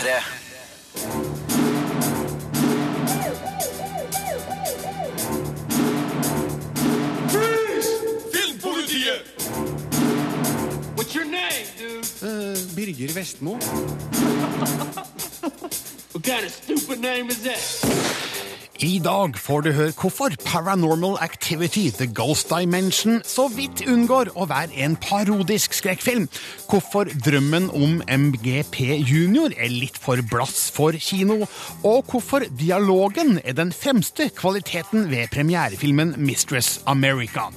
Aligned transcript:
P3. 0.00 0.40
Filmpolitiet! 8.32 9.22
What's 10.96 11.14
your 11.14 11.26
name, 11.26 11.66
dude? 11.78 12.06
Eh, 12.22 12.56
Birger 12.74 13.12
Vestmo. 13.12 13.58
What 16.12 16.24
kind 16.24 16.44
of 16.44 16.52
stupid 16.52 17.00
name 17.00 17.28
is 17.28 17.42
that? 17.44 17.99
I 18.80 18.96
dag 19.04 19.34
får 19.36 19.60
du 19.60 19.74
høre 19.76 19.92
hvorfor 19.92 20.32
Paranormal 20.40 21.18
Activity 21.20 21.90
The 21.92 22.06
Ghost 22.16 22.48
Dimension 22.48 23.18
så 23.28 23.44
vidt 23.52 23.82
unngår 23.84 24.30
å 24.32 24.46
være 24.48 24.72
en 24.80 24.94
parodisk 24.96 25.76
skrekkfilm. 25.76 26.30
Hvorfor 26.64 27.12
drømmen 27.26 27.68
om 27.76 28.00
MGP 28.08 28.80
Junior 29.04 29.52
er 29.52 29.68
litt 29.68 30.00
for 30.00 30.24
blass 30.32 30.70
for 30.72 30.96
kino. 30.96 31.42
Og 31.84 32.08
hvorfor 32.08 32.48
dialogen 32.48 33.36
er 33.44 33.58
den 33.60 33.74
fremste 33.76 34.30
kvaliteten 34.32 35.10
ved 35.12 35.28
premierefilmen 35.36 36.16
Mistress 36.16 36.78
America. 36.88 37.50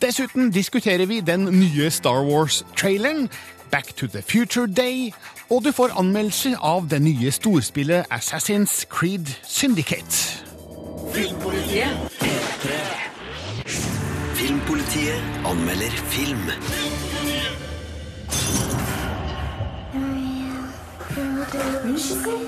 Dessuten 0.00 0.48
diskuterer 0.48 1.04
vi 1.12 1.20
den 1.20 1.44
nye 1.60 1.90
Star 1.92 2.24
Wars-traileren. 2.24 3.28
Back 3.70 3.92
to 4.00 4.08
the 4.08 4.22
Future 4.22 4.66
Day, 4.66 5.12
og 5.50 5.62
du 5.64 5.74
får 5.76 5.92
anmeldelse 6.00 6.56
av 6.56 6.88
det 6.90 7.04
nye 7.04 7.30
storspillet 7.30 8.08
Assassin's 8.10 8.86
Creed 8.88 9.28
Syndicate. 9.44 10.49
Filmpolitiet 14.34 15.20
anmelder 15.44 15.90
film. 16.08 16.44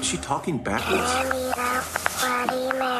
Is 0.01 0.07
she 0.07 0.17
talking 0.19 0.59
backwards? 0.59 1.13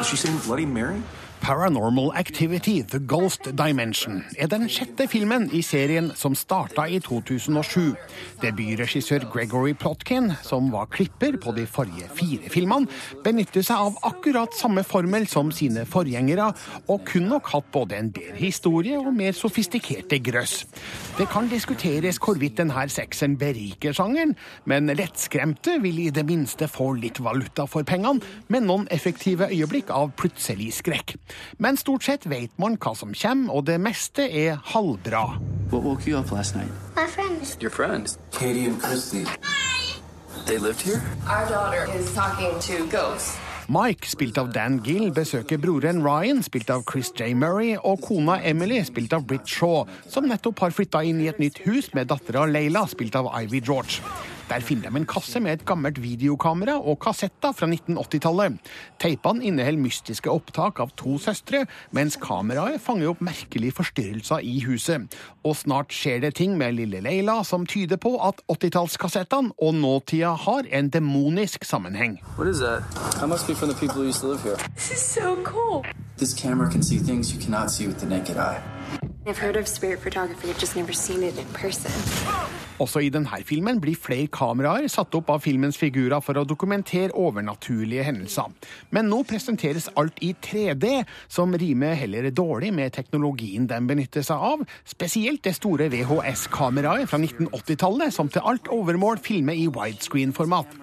Is 0.01 0.07
she 0.07 0.17
saying 0.17 0.39
Bloody 0.39 0.65
Mary? 0.65 1.01
Paranormal 1.43 2.13
Activity 2.15 2.81
The 2.83 2.99
Ghost 2.99 3.49
Dimension 3.57 4.21
er 4.39 4.47
den 4.47 4.69
sjette 4.71 5.09
filmen 5.11 5.49
i 5.51 5.59
serien 5.59 6.05
som 6.15 6.37
starta 6.39 6.85
i 6.87 7.01
2007. 7.03 7.97
Debutregissør 8.39 9.25
Gregory 9.27 9.73
Plotkin, 9.75 10.31
som 10.39 10.69
var 10.71 10.87
klipper 10.93 11.35
på 11.43 11.51
de 11.57 11.65
forrige 11.67 12.07
fire 12.15 12.47
filmene, 12.53 12.87
benytter 13.25 13.65
seg 13.67 13.89
av 13.89 13.97
akkurat 14.07 14.55
samme 14.55 14.85
formel 14.87 15.27
som 15.27 15.51
sine 15.51 15.83
forgjengere, 15.83 16.45
og 16.87 17.03
kunne 17.11 17.33
nok 17.33 17.51
hatt 17.51 17.67
både 17.75 17.99
en 17.99 18.13
bedre 18.15 18.39
historie 18.39 18.95
og 19.01 19.11
mer 19.11 19.35
sofistikerte 19.35 20.21
grøss. 20.23 20.61
Det 21.19 21.27
kan 21.27 21.51
diskuteres 21.51 22.21
hvorvidt 22.23 22.61
denne 22.61 22.87
sekseren 22.87 23.35
beriker 23.41 23.91
sjangeren, 23.91 24.31
men 24.63 24.95
lettskremte 24.95 25.75
vil 25.83 26.05
i 26.05 26.09
det 26.15 26.23
minste 26.23 26.71
få 26.71 26.93
litt 27.03 27.19
valuta 27.19 27.67
for 27.67 27.83
pengene, 27.83 28.23
med 28.47 28.63
noen 28.63 28.87
effektive 28.95 29.51
øyeblikk 29.51 29.91
av 29.91 30.15
plutselig 30.15 30.71
skrekk. 30.79 31.17
Men 31.57 31.77
stort 31.77 32.03
sett 32.03 32.25
vet 32.29 32.51
man 32.57 32.77
hva 32.77 32.95
som 32.95 33.13
kommer, 33.13 33.53
og 33.53 33.67
det 33.67 33.79
meste 33.81 34.27
er 34.27 34.59
halvbra. 34.73 35.25
What 35.71 35.83
woke 35.83 36.07
you 36.07 36.17
up 36.19 36.31
last 36.31 36.55
night? 36.55 36.71
My 36.95 37.07
friends. 37.07 37.57
Your 37.61 37.71
friends. 37.71 38.17
Katie 38.31 38.67
and 38.67 38.81
Christy. 38.81 39.25
They 40.45 40.57
lived 40.57 40.81
here? 40.81 41.01
Our 41.27 41.49
daughter 41.49 41.87
is 41.97 42.13
talking 42.13 42.59
to 42.59 42.85
ghosts. 42.91 43.37
Mike, 43.67 44.05
spilt 44.05 44.37
av 44.37 44.49
Dan 44.51 44.81
Gill, 44.83 45.07
besøker 45.15 45.57
broren 45.57 46.01
Ryan, 46.03 46.41
spilt 46.43 46.69
av 46.73 46.83
Chris 46.89 47.13
J. 47.15 47.31
Murray, 47.33 47.77
og 47.79 48.01
kona 48.03 48.35
Emily, 48.43 48.81
spilt 48.83 49.13
av 49.15 49.23
Britt 49.27 49.47
Shaw, 49.47 49.87
som 50.11 50.27
nettopp 50.27 50.65
har 50.65 50.75
flytta 50.75 51.03
inn 51.07 51.21
i 51.23 51.29
et 51.31 51.39
nytt 51.39 51.61
hus 51.63 51.87
med 51.95 52.11
dattera 52.11 52.43
Leila, 52.49 52.83
spilt 52.91 53.15
av 53.15 53.31
Ivy 53.39 53.63
George. 53.63 54.03
Der 54.53 54.61
finner 54.61 54.91
de 54.91 54.99
en 54.99 55.05
kasse 55.09 55.39
med 55.41 55.51
et 55.51 55.61
gammelt 55.65 55.97
videokamera 55.97 56.75
og 56.77 56.99
kassetter 57.01 57.55
fra 57.57 57.65
1980-tallet. 57.65 58.59
Teipene 59.01 59.47
inneholder 59.49 59.81
mystiske 59.81 60.29
opptak 60.29 60.77
av 60.83 60.91
to 60.99 61.15
søstre, 61.17 61.63
mens 61.89 62.19
kameraet 62.21 62.77
fanger 62.83 63.09
opp 63.09 63.23
merkelige 63.25 63.73
forstyrrelser 63.79 64.43
i 64.45 64.59
huset. 64.67 65.07
Og 65.41 65.55
snart 65.57 65.89
skjer 65.97 66.21
det 66.21 66.35
ting 66.37 66.53
med 66.59 66.77
lille 66.77 67.01
Leila 67.01 67.39
som 67.49 67.65
tyder 67.65 67.97
på 67.97 68.11
at 68.21 68.43
80-tallskassettene 68.45 69.55
og 69.57 69.73
nåtida 69.79 70.35
har 70.45 70.69
en 70.69 70.91
demonisk 70.93 71.65
sammenheng. 71.65 72.19
What 72.37 72.51
is 72.53 72.61
that? 72.61 72.85
That 73.17 73.29
must 73.29 73.47
be 73.47 73.55
from 73.55 73.73
the 73.73 73.79
people 73.79 74.03
who 74.03 74.09
used 74.09 74.21
to 74.21 74.27
live 74.27 74.43
here. 74.43 74.59
This 74.75 74.91
is 74.91 75.01
so 75.01 75.33
cool. 75.41 75.81
This 76.17 76.35
camera 76.37 76.69
can 76.69 76.83
see 76.83 76.99
things 76.99 77.33
you 77.33 77.41
cannot 77.41 77.71
see 77.71 77.87
with 77.87 77.97
the 77.97 78.05
naked 78.05 78.37
eye. 78.37 78.61
I've 79.25 79.41
heard 79.41 79.57
of 79.57 79.67
spirit 79.67 79.99
photography, 79.99 80.51
I've 80.51 80.59
just 80.59 80.75
never 80.75 80.93
seen 80.93 81.23
it 81.23 81.39
in 81.39 81.49
person. 81.57 81.89
Også 82.81 83.03
i 83.05 83.11
denne 83.13 83.41
filmen 83.45 83.77
blir 83.81 83.97
flere 83.99 84.29
kameraer 84.33 84.87
satt 84.89 85.13
opp 85.17 85.29
av 85.29 85.43
filmens 85.45 85.77
figurer 85.77 86.23
for 86.25 86.39
å 86.39 86.45
dokumentere 86.47 87.13
overnaturlige 87.13 88.05
hendelser. 88.07 88.49
Men 88.95 89.09
nå 89.11 89.21
presenteres 89.29 89.89
alt 89.99 90.17
i 90.25 90.31
3D, 90.33 91.03
som 91.29 91.53
rimer 91.53 91.93
heller 91.99 92.29
dårlig 92.33 92.71
med 92.73 92.93
teknologien 92.95 93.67
de 93.69 93.79
benytter 93.87 94.25
seg 94.25 94.41
av, 94.41 94.63
spesielt 94.89 95.43
det 95.45 95.55
store 95.59 95.89
VHS-kameraet 95.93 97.09
fra 97.11 97.21
1980-tallet, 97.21 98.13
som 98.15 98.31
til 98.33 98.45
alt 98.49 98.71
overmål 98.73 99.21
filmer 99.21 99.57
i 99.57 99.69
widescreen-format. 99.69 100.73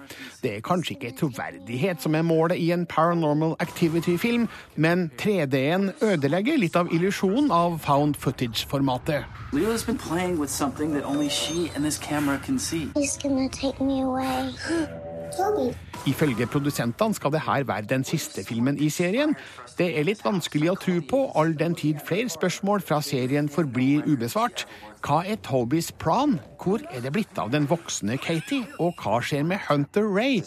Det 0.41 0.55
er 0.57 0.63
kanskje 0.65 0.95
ikke 0.95 1.13
troverdighet 1.19 2.01
som 2.01 2.15
er 2.17 2.25
målet 2.25 2.57
i 2.57 2.71
en 2.73 2.87
Paranormal 2.89 3.57
Activity-film, 3.61 4.47
men 4.75 5.09
3D-en 5.21 5.91
ødelegger 6.01 6.57
litt 6.57 6.79
av 6.79 6.89
illusjonen 6.93 7.51
av 7.53 7.77
found 7.83 8.17
footage-formatet. 8.17 9.27
Leela's 9.51 9.83
been 9.85 9.97
playing 9.97 10.39
with 10.39 10.49
something 10.49 10.93
that 10.93 11.05
only 11.05 11.29
she 11.29 11.69
and 11.75 11.80
this 11.83 11.97
camera 11.97 12.37
can 12.45 12.59
see. 12.59 12.91
He's 12.95 13.17
gonna 13.17 13.49
take 13.49 13.81
me 13.81 14.01
away. 14.01 14.53
Toby. 15.37 15.75
Ifølge 16.07 16.47
produsentene 16.47 17.13
skal 17.13 17.31
det 17.31 17.41
her 17.45 17.63
være 17.63 17.81
den 17.89 18.03
siste 18.03 18.43
filmen 18.43 18.77
i 18.77 18.89
serien. 18.89 19.35
Det 19.77 19.99
er 19.99 20.03
litt 20.03 20.23
vanskelig 20.25 20.71
å 20.71 20.75
tro 20.81 20.97
på, 21.09 21.19
all 21.35 21.53
den 21.59 21.75
tid 21.75 22.01
flere 22.05 22.29
spørsmål 22.29 22.81
fra 22.81 23.01
serien 23.05 23.49
forblir 23.49 24.03
ubesvart. 24.07 24.65
Hva 25.01 25.23
er 25.25 25.39
Tobys 25.41 25.89
plan? 25.97 26.35
Hvor 26.61 26.81
er 26.93 27.01
det 27.01 27.09
blitt 27.15 27.39
av 27.41 27.49
den 27.49 27.65
voksne 27.65 28.19
Katie? 28.21 28.67
Og 28.77 28.99
hva 29.01 29.17
skjer 29.25 29.41
med 29.49 29.63
Hunter 29.65 30.05
Ray? 30.05 30.43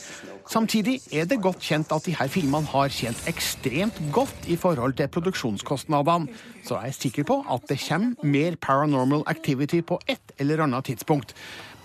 Samtidig 0.47 1.01
er 1.11 1.27
det 1.27 1.41
godt 1.43 1.65
kjent 1.65 1.91
at 1.95 2.07
de 2.07 2.15
her 2.15 2.31
filmene 2.31 2.71
har 2.71 2.93
tjent 2.95 3.19
ekstremt 3.31 3.99
godt 4.15 4.47
i 4.47 4.55
forhold 4.61 4.95
til 5.01 5.11
produksjonskostnadene, 5.11 6.31
så 6.63 6.79
jeg 6.79 6.95
er 6.95 6.99
sikker 7.01 7.27
på 7.27 7.41
at 7.51 7.67
det 7.69 7.81
kommer 7.83 8.31
mer 8.37 8.55
Paranormal 8.63 9.27
Activity 9.27 9.83
på 9.83 9.99
et 10.07 10.37
eller 10.39 10.63
annet 10.69 10.87
tidspunkt. 10.87 11.35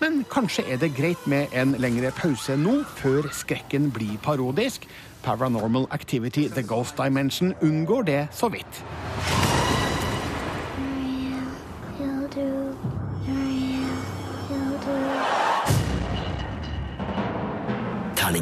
Men 0.00 0.22
kanskje 0.30 0.68
er 0.70 0.78
det 0.78 0.94
greit 0.94 1.26
med 1.26 1.50
en 1.52 1.74
lengre 1.82 2.14
pause 2.14 2.54
nå, 2.56 2.84
før 3.02 3.32
skrekken 3.34 3.90
blir 3.90 4.14
parodisk. 4.22 4.86
Paranormal 5.26 5.90
Activity 5.90 6.46
The 6.48 6.62
Ghost 6.62 7.02
Dimension 7.02 7.54
unngår 7.60 8.06
det 8.06 8.22
så 8.30 8.48
vidt. 8.48 8.84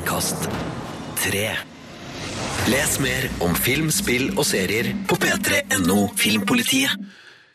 Terningkast 0.09 0.49
tre. 1.21 1.49
Les 2.73 2.93
mer 3.01 3.27
om 3.45 3.53
film, 3.53 3.91
spill 3.93 4.31
og 4.39 4.47
serier 4.49 4.95
på 5.05 5.19
p3.no 5.21 6.07
Filmpolitiet. 6.17 6.95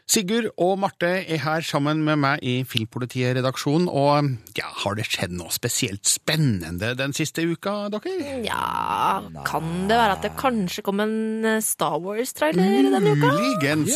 Sigurd 0.04 0.50
og 0.60 0.76
Marte 0.82 1.10
er 1.22 1.40
her 1.46 1.64
sammen 1.64 2.02
med 2.04 2.20
meg 2.20 2.42
i 2.44 2.58
Filmpolitiet-redaksjonen. 2.68 3.88
Og 3.88 4.58
ja, 4.58 4.68
har 4.84 4.98
det 5.00 5.06
skjedd 5.08 5.32
noe 5.38 5.54
spesielt 5.56 6.04
spennende 6.10 6.92
den 7.00 7.16
siste 7.16 7.46
uka, 7.48 7.88
dere? 7.94 8.42
Ja, 8.44 9.24
kan 9.48 9.88
det 9.88 9.98
være 9.98 10.18
at 10.18 10.28
det 10.28 10.34
kanskje 10.40 10.84
kom 10.86 11.00
en 11.04 11.48
eh, 11.48 11.62
Star 11.64 11.96
Wars-trailer 12.04 12.92
denne 12.92 13.16
uka? 13.16 13.32
Muligens. 13.32 13.96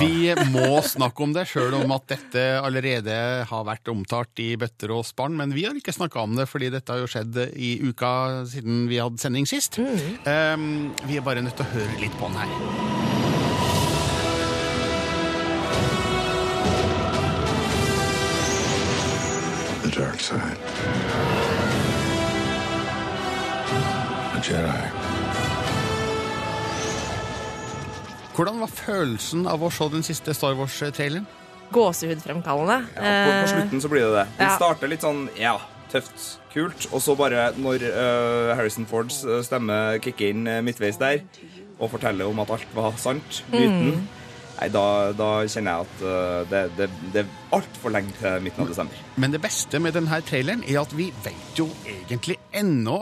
Vi 0.00 0.30
må 0.54 0.80
snakke 0.86 1.26
om 1.26 1.34
det, 1.34 1.48
sjøl 1.50 1.80
om 1.80 1.96
at 1.98 2.06
dette 2.14 2.46
allerede 2.60 3.18
har 3.50 3.66
vært 3.66 3.90
omtalt 3.90 4.42
i 4.42 4.52
bøtter 4.60 4.94
og 4.94 5.04
spann. 5.08 5.34
Men 5.40 5.56
vi 5.56 5.66
har 5.66 5.74
ikke 5.76 5.96
snakka 5.96 6.22
om 6.28 6.38
det, 6.38 6.46
fordi 6.50 6.70
dette 6.76 6.94
har 6.94 7.02
jo 7.02 7.10
skjedd 7.10 7.42
i 7.58 7.74
uka 7.90 8.46
siden 8.50 8.86
vi 8.90 9.02
hadde 9.02 9.20
sending 9.20 9.50
sist. 9.50 9.82
Um, 9.82 10.92
vi 11.10 11.18
er 11.18 11.26
bare 11.26 11.42
nødt 11.42 11.58
til 11.58 11.66
å 11.66 11.72
høre 11.74 12.02
litt 12.04 12.16
på 12.22 12.30
den 12.30 12.42
her. 12.44 12.99
The 19.90 20.00
dark 20.02 20.20
side. 20.20 20.58
A 24.34 24.40
Jedi. 24.42 24.82
Hvordan 28.36 28.60
var 28.60 28.70
følelsen 28.70 29.48
av 29.50 29.64
å 29.64 29.70
se 29.74 29.88
den 29.90 30.06
siste 30.06 30.34
Star 30.36 30.54
Wars-traileren? 30.58 31.26
Gåsehudfremkallende. 31.74 32.78
Ja, 32.94 33.00
på, 33.00 33.02
på 33.02 33.34
Eh, 33.34 33.48
slutten 33.50 33.82
så 33.82 33.90
blir 33.90 34.06
det 34.06 34.12
det. 34.14 34.26
Den 34.38 34.46
ja. 34.46 34.54
starter 34.60 34.92
litt 34.92 35.06
sånn 35.06 35.26
ja, 35.38 35.56
tøft, 35.90 36.28
kult, 36.54 36.86
og 36.92 37.02
så 37.02 37.16
bare 37.18 37.50
når 37.58 37.88
uh, 37.90 38.54
Harrison 38.58 38.86
Fords 38.90 39.24
eh, 39.26 39.42
stemme 39.46 39.98
kicker 40.04 40.30
inn 40.30 40.46
midtveis 40.66 41.00
der 41.02 41.24
og 41.80 41.90
forteller 41.96 42.30
om 42.30 42.38
at 42.44 42.54
alt 42.54 42.74
var 42.76 42.94
sant, 43.00 43.42
myten 43.50 44.04
Nei, 44.60 44.68
da, 44.68 44.86
da 45.16 45.28
kjenner 45.48 45.78
jeg 45.78 45.86
at 45.86 46.02
eh, 46.04 46.40
det, 46.50 46.64
det, 46.76 46.88
det 47.14 47.22
er 47.22 47.30
altfor 47.56 47.94
lenge 47.94 48.12
til 48.18 48.42
midten 48.44 48.66
av 48.66 48.68
desember. 48.68 48.98
Men 49.16 49.32
det 49.32 49.40
beste 49.40 49.80
med 49.80 49.96
denne 49.96 50.20
traileren 50.28 50.66
er 50.68 50.82
at 50.82 50.92
vi 50.96 51.08
vet 51.24 51.56
jo 51.56 51.70
egentlig 51.88 52.36
ennå 52.52 52.98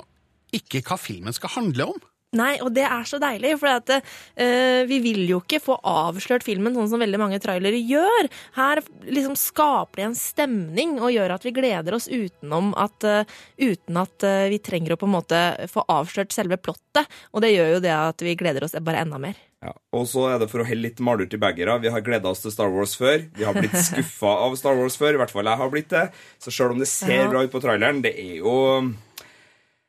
ikke 0.54 0.84
hva 0.86 1.00
filmen 1.00 1.34
skal 1.34 1.56
handle 1.56 1.90
om. 1.90 2.06
Nei, 2.36 2.58
og 2.60 2.74
det 2.76 2.84
er 2.84 3.06
så 3.08 3.16
deilig, 3.22 3.54
for 3.56 3.72
at, 3.72 3.88
uh, 3.88 4.80
vi 4.84 4.98
vil 5.00 5.22
jo 5.30 5.38
ikke 5.40 5.62
få 5.64 5.78
avslørt 5.88 6.44
filmen 6.44 6.74
sånn 6.76 6.90
som 6.92 7.00
veldig 7.00 7.20
mange 7.22 7.38
trailere 7.40 7.80
gjør. 7.80 8.28
Her 8.58 8.82
liksom 9.08 9.32
skaper 9.40 10.02
det 10.02 10.06
en 10.10 10.18
stemning 10.18 10.98
og 11.00 11.14
gjør 11.14 11.38
at 11.38 11.48
vi 11.48 11.54
gleder 11.56 11.96
oss 11.96 12.10
utenom 12.12 12.74
at, 12.76 13.08
uh, 13.08 13.38
uten 13.56 14.02
at 14.04 14.28
uh, 14.28 14.44
vi 14.52 14.60
trenger 14.60 14.92
å 14.92 15.00
på 15.00 15.08
en 15.08 15.16
måte 15.16 15.42
få 15.72 15.86
avslørt 15.88 16.36
selve 16.36 16.60
plottet. 16.60 17.08
Og 17.32 17.44
det 17.44 17.54
gjør 17.54 17.78
jo 17.78 17.84
det 17.88 17.96
at 17.96 18.28
vi 18.28 18.36
gleder 18.36 18.68
oss 18.68 18.76
bare 18.76 19.06
enda 19.08 19.20
mer. 19.24 19.40
Ja. 19.64 19.72
Og 19.96 20.04
så 20.06 20.28
er 20.30 20.38
det 20.38 20.50
for 20.52 20.62
å 20.62 20.66
helle 20.68 20.86
litt 20.86 21.00
malurt 21.02 21.34
i 21.34 21.40
begeret. 21.40 21.82
Vi 21.82 21.90
har 21.90 22.04
gleda 22.06 22.30
oss 22.30 22.44
til 22.44 22.54
Star 22.54 22.70
Wars 22.70 22.94
før. 22.98 23.24
Vi 23.34 23.46
har 23.46 23.56
blitt 23.56 23.74
skuffa 23.88 24.36
av 24.44 24.54
Star 24.60 24.78
Wars 24.78 24.98
før. 25.00 25.16
I 25.16 25.22
hvert 25.22 25.34
fall 25.34 25.50
jeg 25.50 25.62
har 25.62 25.72
blitt 25.72 25.90
det. 25.94 26.04
Så 26.42 26.54
sjøl 26.54 26.76
om 26.76 26.82
det 26.82 26.90
ser 26.90 27.26
bra 27.32 27.42
ut 27.42 27.54
på 27.54 27.62
traileren, 27.64 28.02
det 28.04 28.14
er 28.22 28.38
jo 28.38 28.54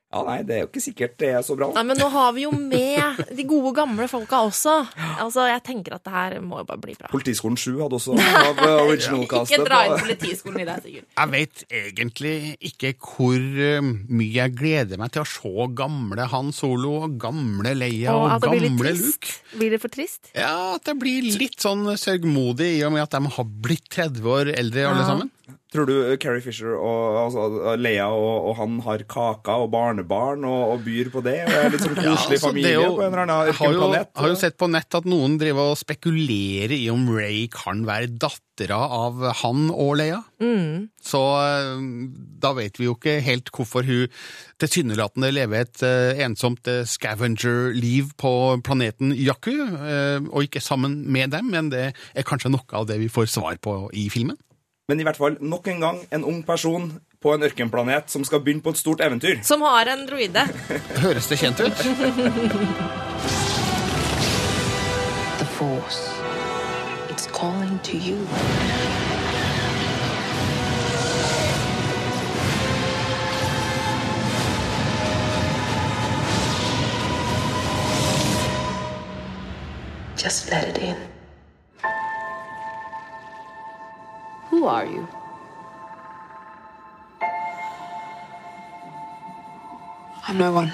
Ja, 0.09 0.23
nei, 0.25 0.39
det 0.41 0.55
er 0.55 0.61
jo 0.63 0.67
ikke 0.71 0.81
sikkert 0.81 1.11
det 1.21 1.27
er 1.37 1.43
så 1.45 1.53
bra. 1.57 1.67
Nei, 1.75 1.83
men 1.85 1.99
nå 2.01 2.07
har 2.09 2.31
vi 2.33 2.47
jo 2.47 2.49
med 2.55 3.19
de 3.37 3.43
gode, 3.45 3.75
gamle 3.77 4.07
folka 4.09 4.39
også. 4.47 4.73
Altså, 5.21 5.43
Jeg 5.51 5.61
tenker 5.67 5.93
at 5.99 6.03
det 6.07 6.13
her 6.15 6.39
må 6.41 6.63
jo 6.63 6.65
bare 6.65 6.81
bli 6.81 6.95
bra. 6.97 7.11
Politiskolen 7.13 7.59
7 7.61 7.75
hadde 7.83 7.99
også 7.99 8.15
av 8.17 8.57
originalkastet. 8.57 8.89
original-castet. 8.89 9.53
Ikke 9.53 9.67
dra 9.69 9.81
inn 9.85 10.01
politiskolen 10.01 10.63
i 10.63 10.65
deg, 10.65 10.81
Sigurd. 10.87 11.07
Jeg 11.13 11.31
vet 11.35 11.63
egentlig 11.83 12.33
ikke 12.71 12.93
hvor 13.05 13.37
eh, 13.69 13.91
mye 14.09 14.33
jeg 14.39 14.55
gleder 14.57 14.97
meg 14.97 15.13
til 15.13 15.21
å 15.21 15.29
se 15.29 15.67
gamle 15.77 16.25
Han 16.33 16.49
Solo 16.57 16.95
og 17.05 17.17
gamle 17.21 17.75
Leia 17.77 18.15
Og 18.17 18.31
og, 18.31 18.47
gamle. 18.49 18.95
Luke. 18.97 19.35
Blir 19.59 19.75
det 19.77 19.81
for 19.85 19.93
trist? 19.93 20.31
Ja, 20.33 20.73
at 20.79 20.89
det 20.89 20.97
blir 21.01 21.21
litt 21.37 21.61
sånn 21.61 21.85
sørgmodig 21.99 22.79
i 22.79 22.85
og 22.87 22.95
med 22.97 23.05
at 23.05 23.13
de 23.13 23.29
har 23.37 23.45
blitt 23.61 23.85
30 23.93 24.25
år 24.25 24.55
eldre 24.57 24.89
alle 24.89 25.05
Ja. 25.05 25.11
sammen. 25.13 25.29
Tror 25.69 25.85
du 25.85 25.93
Carrie 26.17 26.41
Fisher 26.41 26.73
og 26.73 27.17
altså, 27.27 27.75
Leia 27.77 28.07
og, 28.09 28.49
og 28.49 28.55
han 28.57 28.79
har 28.87 29.03
kaka 29.05 29.59
og 29.61 29.69
barnebarn 29.73 30.41
og, 30.49 30.73
og 30.73 30.83
byr 30.87 31.11
på 31.13 31.21
det? 31.21 31.35
Og 31.45 31.57
er 31.59 31.73
litt 31.75 31.83
sånn 31.85 31.97
koselig 31.99 32.39
altså, 32.39 32.47
familie 32.47 32.73
jo- 32.73 32.95
på 32.97 33.03
en 33.05 33.11
eller 33.11 33.23
annen 33.27 33.51
jeg 33.51 33.57
har 33.59 33.75
jo, 33.75 33.89
har 34.23 34.31
jo 34.33 34.39
sett 34.41 34.57
på 34.57 34.69
nett 34.73 34.97
at 34.97 35.09
noen 35.09 35.37
driver 35.41 35.75
og 35.75 35.77
spekulerer 35.77 36.73
i 36.73 36.87
om 36.89 37.05
Ray 37.13 37.43
kan 37.53 37.85
være 37.85 38.09
dattera 38.17 38.79
av 38.81 39.21
han 39.43 39.69
og 39.69 39.93
Leia. 40.01 40.23
Så 41.05 41.21
eh, 41.37 41.85
da 42.41 42.51
vet 42.57 42.81
vi 42.81 42.89
jo 42.89 42.97
ikke 42.97 43.19
helt 43.23 43.53
hvorfor 43.53 43.85
hun 43.87 44.09
tilsynelatende 44.59 45.29
lever 45.31 45.63
et 45.63 45.85
uh, 45.85 46.19
ensomt 46.25 46.67
uh, 46.67 46.81
scavenger-liv 46.83 48.09
på 48.19 48.33
planeten 48.65 49.13
Jakku, 49.15 49.53
uh, 49.53 50.19
og 50.33 50.49
ikke 50.49 50.63
sammen 50.63 51.03
med 51.07 51.31
dem, 51.31 51.53
men 51.53 51.69
det 51.71 51.85
er 51.93 52.27
kanskje 52.27 52.51
noe 52.51 52.67
av 52.75 52.89
det 52.89 52.99
vi 52.99 53.07
får 53.11 53.29
svar 53.31 53.61
på 53.63 53.85
i 53.95 54.09
filmen. 54.11 54.35
Men 54.89 54.99
i 54.99 55.05
hvert 55.05 55.17
fall 55.21 55.35
nok 55.37 55.67
en 55.69 55.83
gang 55.83 55.97
en 56.09 56.23
ung 56.25 56.39
person 56.45 56.87
på 57.21 57.33
en 57.35 57.43
ørkenplanet 57.45 58.09
som 58.09 58.23
skal 58.25 58.41
begynne 58.41 58.63
på 58.65 58.73
et 58.73 58.79
stort 58.79 59.03
eventyr. 59.05 59.43
Som 59.45 59.61
har 59.61 59.85
en 59.93 60.07
droide. 60.09 60.47
Høres 61.03 61.27
det 61.29 61.37
kjent 61.37 61.61
ut? 61.61 61.83
The 65.37 65.45
Force. 65.59 66.09
It's 67.13 67.27
calling 67.27 67.77
to 67.83 67.97
you. 67.97 68.17
Just 80.17 80.49
let 80.51 80.67
it 80.67 80.77
in. 80.79 81.08
Who 84.51 84.65
are 84.65 84.85
you? 84.85 85.07
I'm 90.27 90.37
no 90.37 90.51
one. 90.51 90.71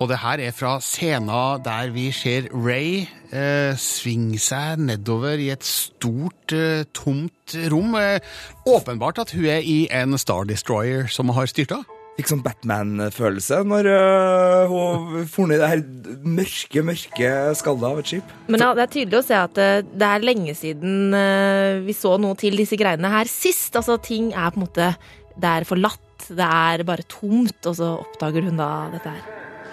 Og 0.00 0.08
det 0.08 0.18
her 0.20 0.40
er 0.44 0.52
fra 0.52 0.76
scenen 0.80 1.28
der 1.64 1.90
vi 1.90 2.10
ser 2.12 2.50
Ray 2.52 3.06
eh, 3.32 3.72
svinge 3.80 4.38
seg 4.38 4.82
nedover 4.84 5.40
i 5.40 5.48
et 5.54 5.64
stort, 5.64 6.52
eh, 6.52 6.84
tomt 6.92 7.56
rom. 7.72 7.94
Eh, 7.96 8.20
åpenbart 8.68 9.18
at 9.24 9.32
hun 9.32 9.48
er 9.48 9.64
i 9.64 9.88
en 9.88 10.18
Star 10.18 10.44
Destroyer 10.44 11.08
som 11.08 11.32
har 11.32 11.48
styrta. 11.48 11.80
Fikk 12.16 12.30
sånn 12.30 12.40
Batman-følelse 12.40 13.58
når 13.68 13.86
uh, 13.92 14.70
hun 14.70 15.26
for 15.28 15.50
ned 15.50 15.60
det 15.60 15.68
her 15.68 15.82
mørke, 16.24 16.80
mørke 16.86 17.32
skallet 17.58 17.84
av 17.90 18.00
et 18.00 18.08
skip. 18.08 18.30
Men 18.48 18.64
ja, 18.64 18.70
det 18.76 18.86
er 18.86 18.92
tydelig 18.94 19.18
å 19.20 19.26
se 19.26 19.36
at 19.36 19.52
det, 19.58 19.68
det 20.00 20.08
er 20.08 20.24
lenge 20.24 20.54
siden 20.56 21.12
eh, 21.16 21.82
vi 21.84 21.92
så 21.96 22.14
noe 22.20 22.38
til 22.40 22.56
disse 22.56 22.78
greiene 22.80 23.10
her 23.12 23.28
sist. 23.28 23.76
Altså, 23.76 23.98
ting 24.00 24.30
er 24.32 24.48
på 24.54 24.62
en 24.62 24.64
måte 24.64 24.88
Det 25.36 25.50
er 25.50 25.68
forlatt. 25.68 26.00
Det 26.32 26.46
er 26.48 26.86
bare 26.88 27.04
tomt, 27.12 27.60
og 27.68 27.76
så 27.76 27.90
oppdager 28.00 28.48
hun 28.48 28.56
da 28.56 28.88
dette 28.94 29.12
her. 29.12 29.20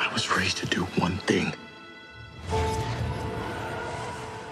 I 0.04 0.12
was 0.12 0.28
raised 0.36 0.60
to 0.60 0.68
do 0.68 0.84
one 1.00 1.16
thing. 1.25 1.54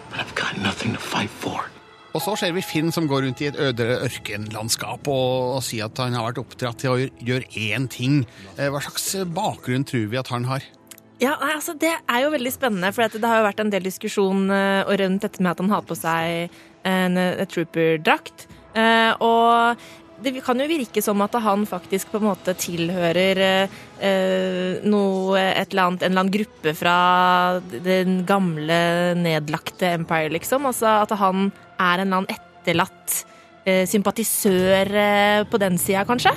But 0.10 0.24
I've 0.24 0.36
got 0.36 0.58
nothing 0.64 0.94
to 0.94 1.00
fight 1.00 1.30
for. 1.30 1.68
Og 2.12 2.20
så 2.20 2.34
ser 2.36 2.52
vi 2.52 2.62
Finn 2.66 2.92
som 2.92 3.06
går 3.08 3.24
rundt 3.24 3.42
i 3.42 3.48
et 3.48 3.56
ødere 3.56 4.02
ørkenlandskap 4.04 5.08
og, 5.08 5.56
og 5.56 5.62
sier 5.64 5.88
at 5.88 6.02
han 6.04 6.18
har 6.18 6.26
vært 6.32 6.42
oppdratt 6.44 6.82
til 6.84 6.92
å 6.92 6.98
gjøre- 7.24 7.48
én 7.72 7.88
ting. 7.90 8.26
Eh, 8.58 8.68
Hva 8.68 8.82
slags 8.84 9.14
bakgrunn 9.32 9.86
tror 9.88 10.10
vi 10.12 10.20
at 10.20 10.28
han 10.34 10.44
har? 10.50 10.66
Ja, 11.22 11.36
altså 11.40 11.78
Det 11.78 11.94
er 12.10 12.22
jo 12.24 12.32
veldig 12.34 12.52
spennende, 12.52 12.92
for 12.94 13.08
det 13.08 13.24
har 13.30 13.40
jo 13.42 13.48
vært 13.48 13.60
en 13.64 13.70
del 13.70 13.84
diskusjon 13.86 14.50
eh, 14.52 14.84
rundt 15.00 15.22
dette 15.22 15.40
med 15.40 15.52
at 15.52 15.60
han 15.64 15.70
har 15.70 15.82
på 15.88 15.96
seg 15.96 16.50
en, 16.84 17.18
en 17.18 17.46
trooper-drakt. 17.48 18.48
Eh, 18.76 19.14
og 19.22 19.78
det 20.22 20.44
kan 20.46 20.60
jo 20.62 20.68
virke 20.70 21.02
som 21.04 21.22
at 21.26 21.36
han 21.42 21.66
faktisk 21.70 22.12
på 22.12 22.20
en 22.22 22.28
måte 22.30 22.54
tilhører 22.58 23.42
eh, 23.42 23.80
eh, 24.06 24.84
noe, 24.86 25.40
et 25.42 25.74
eller 25.74 25.90
annet, 25.90 26.04
en 26.04 26.12
eller 26.12 26.24
annen 26.24 26.36
gruppe 26.36 26.74
fra 26.78 26.96
den 27.72 28.22
gamle, 28.30 28.80
nedlagte 29.18 29.96
Empire, 29.98 30.32
liksom. 30.38 30.68
Altså 30.70 31.02
at 31.02 31.16
han 31.20 31.50
er 31.78 32.04
en 32.04 32.08
eller 32.08 32.22
annen 32.22 32.36
etterlatt 32.36 33.22
eh, 33.66 33.88
sympatisør 33.90 34.94
eh, 35.06 35.44
på 35.50 35.62
den 35.62 35.80
sida, 35.82 36.06
kanskje? 36.06 36.36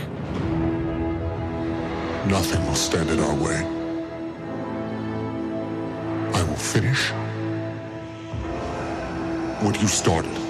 Nothing 2.30 2.64
will 2.66 2.74
stand 2.74 3.10
in 3.10 3.20
our 3.20 3.36
way. 3.36 3.60
I 6.34 6.42
will 6.42 6.56
finish 6.56 7.12
what 9.62 9.80
you 9.82 9.88
started. 9.88 10.43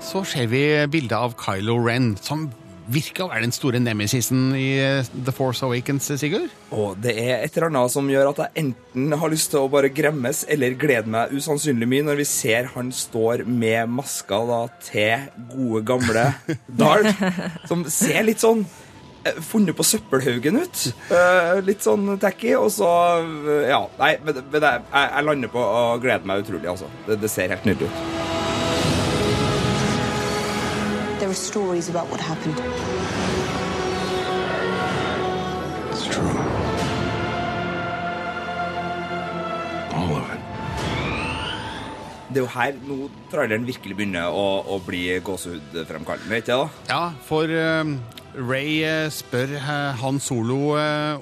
Så 0.00 0.24
ser 0.24 0.48
vi 0.50 0.64
bildet 0.90 1.14
av 1.14 1.36
Kylo 1.38 1.76
Ren, 1.84 2.14
som 2.18 2.48
virker 2.90 3.26
å 3.26 3.30
være 3.30 3.44
den 3.44 3.54
store 3.54 3.78
nemesisen 3.82 4.50
i 4.58 4.66
eh, 4.82 5.08
The 5.12 5.34
Force 5.34 5.62
Awakens, 5.66 6.08
Sigurd. 6.18 6.50
Og 6.74 6.98
det 7.02 7.14
er 7.20 7.44
et 7.44 7.54
eller 7.54 7.68
annet 7.68 7.94
som 7.94 8.08
gjør 8.10 8.32
at 8.32 8.42
jeg 8.42 8.64
enten 8.64 9.14
har 9.20 9.32
lyst 9.32 9.52
til 9.52 9.62
å 9.62 9.70
bare 9.70 9.92
gremmes 9.94 10.42
eller 10.50 10.74
glede 10.80 11.12
meg 11.12 11.34
usannsynlig 11.36 11.88
mye 11.90 12.06
når 12.08 12.22
vi 12.22 12.28
ser 12.28 12.70
han 12.74 12.90
står 12.94 13.44
med 13.46 13.92
maska 13.94 14.40
da, 14.48 14.60
til 14.88 15.28
gode, 15.52 15.84
gamle 15.92 16.26
Darth, 16.80 17.26
som 17.70 17.84
ser 17.86 18.24
litt 18.26 18.42
sånn 18.42 18.64
eh, 18.64 19.38
funnet 19.52 19.78
på 19.78 19.86
søppelhaugen 19.86 20.62
ut. 20.64 20.88
Eh, 21.14 21.60
litt 21.66 21.86
sånn 21.86 22.16
tacky. 22.22 22.56
Og 22.58 22.72
så 22.74 22.90
eh, 23.20 23.70
Ja, 23.70 23.84
nei, 24.00 24.16
men, 24.26 24.42
jeg 24.56 25.28
lander 25.28 25.54
på 25.54 25.62
å 25.62 25.86
glede 26.02 26.26
meg 26.26 26.42
utrolig, 26.42 26.66
altså. 26.74 26.90
Det, 27.06 27.20
det 27.22 27.30
ser 27.30 27.54
helt 27.54 27.70
nydelig 27.70 27.92
ut. 27.92 28.19
There 31.30 31.38
are 31.38 31.46
stories 31.46 31.88
about 31.88 32.10
what 32.10 32.20
happened. 32.20 32.58
It's 35.92 36.04
true. 36.10 36.26
All 39.94 40.16
of 40.16 40.26
it. 40.34 40.40
Det 42.34 42.36
er 42.36 42.40
jo 42.40 42.50
her 42.56 42.74
nå 42.82 42.98
traileren 43.30 43.68
virkelig 43.70 44.00
begynner 44.00 44.26
å, 44.26 44.44
å 44.74 44.80
bli 44.82 45.04
gåsehudfremkallende, 45.22 46.42
ikke 46.42 46.50
det? 46.50 46.58
da? 46.58 46.68
Ja, 46.90 47.00
for 47.30 47.46
eh, 47.46 47.94
Ray 48.34 48.82
eh, 48.82 49.06
spør 49.14 49.54
eh, 49.54 50.02
Han 50.02 50.18
Solo 50.18 50.74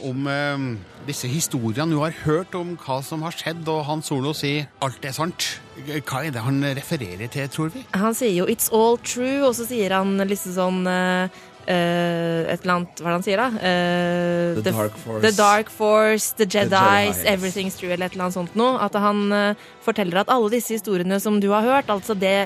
om 0.09 0.33
eh, 0.33 0.69
disse 1.05 1.29
historiene 1.29 1.93
hun 1.93 2.07
har 2.07 2.17
hørt 2.25 2.57
om 2.57 2.79
hva 2.81 3.03
som 3.05 3.29
har 3.29 3.37
skjedd, 3.37 3.69
og 3.69 3.85
Han 3.93 4.01
Solo 4.01 4.33
sier 4.33 4.73
alt 4.81 5.05
er 5.05 5.21
sant. 5.21 5.59
Hva 5.87 6.25
er 6.27 6.35
det 6.35 6.43
han 6.43 6.63
refererer 6.79 7.31
til, 7.33 7.47
tror 7.53 7.71
vi? 7.75 7.85
Han 7.95 8.17
sier 8.17 8.35
jo 8.35 8.47
'it's 8.47 8.73
all 8.73 8.99
true', 8.99 9.45
og 9.47 9.55
så 9.55 9.67
sier 9.69 9.95
han 9.95 10.19
liksom 10.19 10.55
sånn 10.57 10.81
eh, 10.87 11.29
eh, 11.69 12.53
Et 12.53 12.61
eller 12.65 12.75
annet 12.75 13.01
Hva 13.01 13.07
er 13.07 13.13
det 13.13 13.19
han 13.19 13.27
sier, 13.27 13.37
da? 13.37 13.49
Uh, 13.59 14.63
The 14.63 14.73
Dark 14.73 14.97
Force. 14.97 15.23
The 15.23 15.33
Dark 15.37 15.71
Force, 15.71 16.35
The 16.37 16.47
Jedis, 16.47 17.23
the 17.23 17.31
Everything's 17.35 17.79
True, 17.79 17.93
eller 17.93 18.07
et 18.07 18.13
eller 18.13 18.29
annet 18.29 18.39
sånt 18.39 18.55
noe. 18.57 18.79
At 18.81 18.95
han 18.95 19.33
uh, 19.33 19.55
forteller 19.85 20.23
at 20.23 20.33
alle 20.33 20.51
disse 20.51 20.75
historiene 20.79 21.21
som 21.21 21.41
du 21.41 21.51
har 21.51 21.63
hørt, 21.63 21.91
altså 21.93 22.15
det 22.19 22.37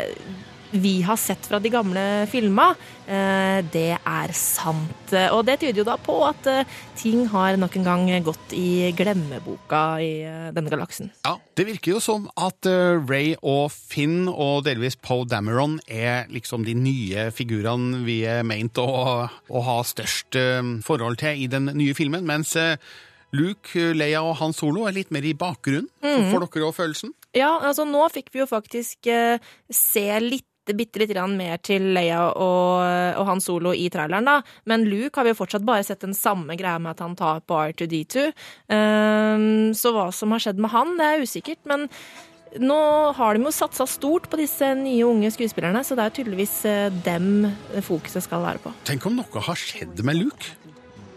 vi 0.73 1.03
har 1.05 1.17
sett 1.21 1.47
fra 1.47 1.59
de 1.61 1.71
gamle 1.73 2.03
filma, 2.31 2.71
eh, 3.07 3.61
det 3.73 3.99
er 3.99 4.33
sant. 4.37 5.13
Og 5.33 5.45
det 5.47 5.59
tyder 5.61 5.83
jo 5.83 5.87
da 5.87 5.99
på 6.01 6.17
at 6.27 6.49
eh, 6.49 6.79
ting 6.99 7.27
har 7.33 7.59
nok 7.61 7.77
en 7.77 7.87
gang 7.87 8.09
gått 8.25 8.55
i 8.57 8.91
glemmeboka 8.97 9.83
i 10.01 10.11
eh, 10.25 10.49
denne 10.57 10.73
galaksen. 10.73 11.13
Ja, 11.27 11.37
Det 11.55 11.67
virker 11.69 11.95
jo 11.97 12.01
som 12.01 12.27
at 12.41 12.65
Ray 12.65 13.35
og 13.43 13.71
Finn 13.75 14.27
og 14.33 14.65
delvis 14.65 14.97
Poe 14.97 15.27
Dameron 15.29 15.79
er 15.87 16.27
liksom 16.33 16.65
de 16.65 16.75
nye 16.75 17.29
figurene 17.37 18.01
vi 18.07 18.23
er 18.25 18.43
meint 18.43 18.79
å, 18.81 19.29
å 19.29 19.65
ha 19.69 19.79
størst 19.85 20.39
forhold 20.87 21.21
til 21.21 21.45
i 21.45 21.49
den 21.53 21.69
nye 21.77 21.95
filmen, 21.95 22.25
mens 22.25 22.57
Luke, 23.33 23.93
Leia 23.97 24.21
og 24.25 24.37
Han 24.41 24.53
Solo 24.57 24.87
er 24.89 24.97
litt 24.97 25.13
mer 25.13 25.25
i 25.25 25.33
bakgrunnen. 25.37 25.89
Mhm. 26.05 26.31
Får 26.33 26.47
dere 26.47 26.69
òg 26.69 26.77
følelsen? 26.77 27.13
Ja, 27.33 27.59
altså 27.65 27.87
nå 27.89 28.05
fikk 28.13 28.29
vi 28.33 28.43
jo 28.43 28.49
faktisk 28.49 29.09
eh, 29.09 29.41
se 29.73 30.05
litt 30.21 30.49
bitte 30.71 31.03
litt 31.03 31.15
mer 31.35 31.59
til 31.59 31.93
Leia 31.97 32.31
og, 32.31 33.19
og 33.19 33.27
Han 33.27 33.43
Solo 33.43 33.73
i 33.75 33.89
traileren, 33.91 34.29
da. 34.29 34.41
Men 34.65 34.87
Luke 34.87 35.19
har 35.19 35.27
vi 35.27 35.35
jo 35.35 35.41
fortsatt 35.43 35.67
bare 35.67 35.85
sett 35.87 36.05
den 36.05 36.15
samme 36.15 36.57
greia 36.57 36.79
med 36.79 36.95
at 36.95 37.03
han 37.03 37.17
tar 37.19 37.43
på 37.43 37.59
R2D2. 37.73 38.29
Um, 38.71 39.73
så 39.75 39.95
hva 39.95 40.11
som 40.15 40.31
har 40.35 40.45
skjedd 40.45 40.63
med 40.63 40.73
han, 40.73 40.95
det 41.01 41.09
er 41.09 41.27
usikkert. 41.27 41.63
Men 41.69 41.89
nå 42.63 42.79
har 43.17 43.37
de 43.37 43.47
jo 43.47 43.53
satsa 43.55 43.87
stort 43.89 44.29
på 44.31 44.41
disse 44.41 44.73
nye 44.79 45.05
unge 45.09 45.31
skuespillerne, 45.33 45.83
så 45.87 45.97
det 45.99 46.05
er 46.05 46.17
tydeligvis 46.19 46.57
eh, 46.69 46.89
dem 47.07 47.47
fokuset 47.81 48.25
skal 48.25 48.45
være 48.45 48.61
på. 48.65 48.75
Tenk 48.89 49.07
om 49.09 49.17
noe 49.17 49.45
har 49.47 49.59
skjedd 49.59 50.03
med 50.05 50.21
Luke? 50.21 50.53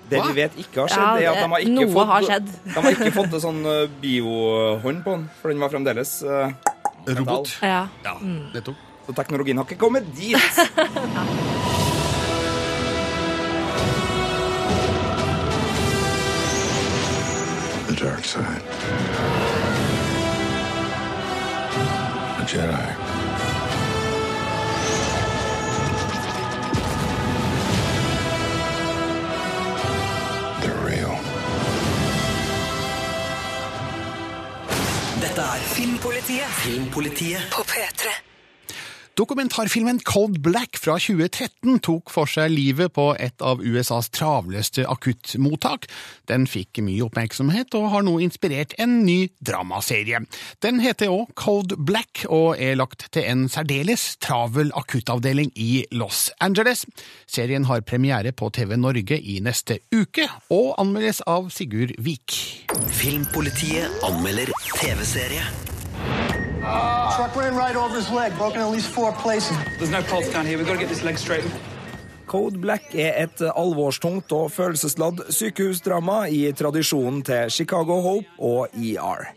Det 0.06 0.20
Hva? 0.22 0.30
vi 0.30 0.38
vet 0.38 0.58
ikke 0.62 0.84
har 0.84 0.92
skjedd, 0.94 1.24
Ja, 1.24 1.32
er 1.34 1.34
at 1.34 1.42
de 1.42 1.52
har 1.52 1.66
ikke 1.66 1.76
noe 1.76 1.92
fått, 1.92 2.10
har 2.12 2.28
skjedd. 2.30 2.50
De 2.70 2.76
har 2.78 2.92
ikke 2.94 3.14
fått 3.16 3.34
en 3.34 3.46
sånn 3.48 3.62
eh, 3.72 3.96
biohånd 4.04 5.02
på 5.06 5.18
den, 5.18 5.30
for 5.42 5.54
den 5.54 5.66
var 5.66 5.74
fremdeles 5.74 6.20
uh. 6.24 6.74
Robot? 7.06 7.58
Ja. 7.62 7.86
Ja, 8.06 8.18
nettopp. 8.54 8.85
Så 9.06 9.14
teknologien 9.14 9.58
har 9.58 9.64
ikke 9.70 9.80
kommet 9.80 10.06
dit. 10.18 10.38
The 17.88 17.96
dark 17.96 18.26
side. 18.26 18.62
A 22.40 22.46
Jedi. 22.48 22.86
They're 30.62 30.82
real. 30.84 31.18
Dette 35.22 35.42
er 35.42 35.60
Filmpolitiet. 35.76 36.48
Filmpolitiet 36.64 37.42
På 37.52 37.62
P3. 37.62 38.35
Dokumentarfilmen 39.16 40.00
Cold 40.04 40.42
Black 40.44 40.76
fra 40.76 40.98
2013 41.00 41.78
tok 41.80 42.12
for 42.12 42.28
seg 42.28 42.50
livet 42.52 42.92
på 42.98 43.14
et 43.16 43.40
av 43.40 43.62
USAs 43.64 44.10
travleste 44.12 44.84
akuttmottak. 44.92 45.86
Den 46.28 46.44
fikk 46.52 46.82
mye 46.84 47.06
oppmerksomhet 47.06 47.78
og 47.80 47.94
har 47.94 48.04
nå 48.04 48.18
inspirert 48.26 48.76
en 48.76 48.98
ny 49.08 49.30
dramaserie. 49.40 50.20
Den 50.60 50.82
heter 50.84 51.14
òg 51.14 51.32
Cold 51.40 51.78
Black 51.88 52.26
og 52.28 52.60
er 52.60 52.76
lagt 52.76 53.08
til 53.16 53.24
en 53.24 53.46
særdeles 53.48 54.18
travel 54.20 54.74
akuttavdeling 54.76 55.54
i 55.56 55.86
Los 55.96 56.26
Angeles. 56.44 56.84
Serien 57.24 57.70
har 57.72 57.86
premiere 57.88 58.36
på 58.36 58.50
TV 58.52 58.76
Norge 58.76 59.16
i 59.16 59.38
neste 59.40 59.80
uke, 59.96 60.28
og 60.52 60.76
anmeldes 60.82 61.24
av 61.24 61.48
Sigurd 61.56 61.96
Vik. 62.04 62.36
Filmpolitiet 63.00 64.04
anmelder 64.04 64.52
TV-serie. 64.76 65.65
Truck 67.16 67.36
ran 67.36 67.56
right 67.56 67.76
over 67.76 67.96
his 67.96 68.10
leg, 68.10 68.36
broken 68.38 68.62
at 68.62 68.72
least 68.72 68.90
four 68.90 69.12
places. 69.14 69.58
There's 69.78 69.92
no 69.92 70.02
pulse 70.04 70.30
down 70.34 70.46
here. 70.46 70.58
We've 70.58 70.68
got 70.68 70.74
to 70.74 70.80
get 70.80 70.90
this 70.90 71.04
leg 71.04 71.18
straightened. 71.18 71.54
Code 72.26 72.58
Black 72.58 72.96
er 72.98 73.14
et 73.22 73.42
alvorstungt 73.46 74.34
og 74.34 74.50
følelsesladd 74.52 75.28
sykehusdrama 75.34 76.24
i 76.34 76.50
tradisjonen 76.58 77.22
til 77.26 77.52
Chicago 77.54 78.00
Hope 78.02 78.42
og 78.42 78.74
ER. 78.74 79.28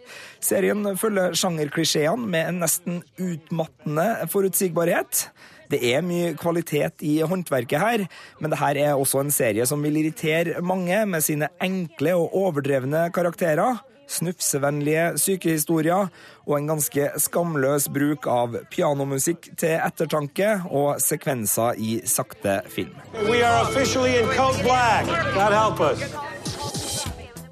Serien 0.40 0.86
følger 0.96 1.36
sjangerklisjeene 1.36 2.30
med 2.32 2.48
en 2.48 2.62
nesten 2.64 3.02
utmattende 3.20 4.08
forutsigbarhet. 4.32 5.26
Det 5.68 5.82
er 5.84 6.06
mye 6.06 6.32
kvalitet 6.40 7.04
i 7.04 7.18
håndverket 7.28 7.82
her, 7.82 8.06
men 8.40 8.54
det 8.54 8.60
her 8.62 8.80
er 8.86 8.96
også 8.96 9.20
en 9.20 9.34
serie 9.34 9.66
som 9.68 9.84
vil 9.84 10.00
irritere 10.00 10.62
mange 10.64 11.04
med 11.06 11.24
sine 11.24 11.50
enkle 11.60 12.16
og 12.16 12.32
overdrevne 12.40 13.10
karakterer, 13.12 13.82
snufsevennlige 14.08 15.12
sykehistorier 15.20 16.08
og 16.46 16.54
en 16.56 16.70
ganske 16.72 17.10
skamløs 17.20 17.88
bruk 17.92 18.28
av 18.30 18.56
pianomusikk 18.72 19.50
til 19.60 19.76
ettertanke 19.76 20.54
og 20.70 21.02
sekvenser 21.04 21.78
i 21.78 21.98
sakte 22.08 22.60
film. 22.72 22.96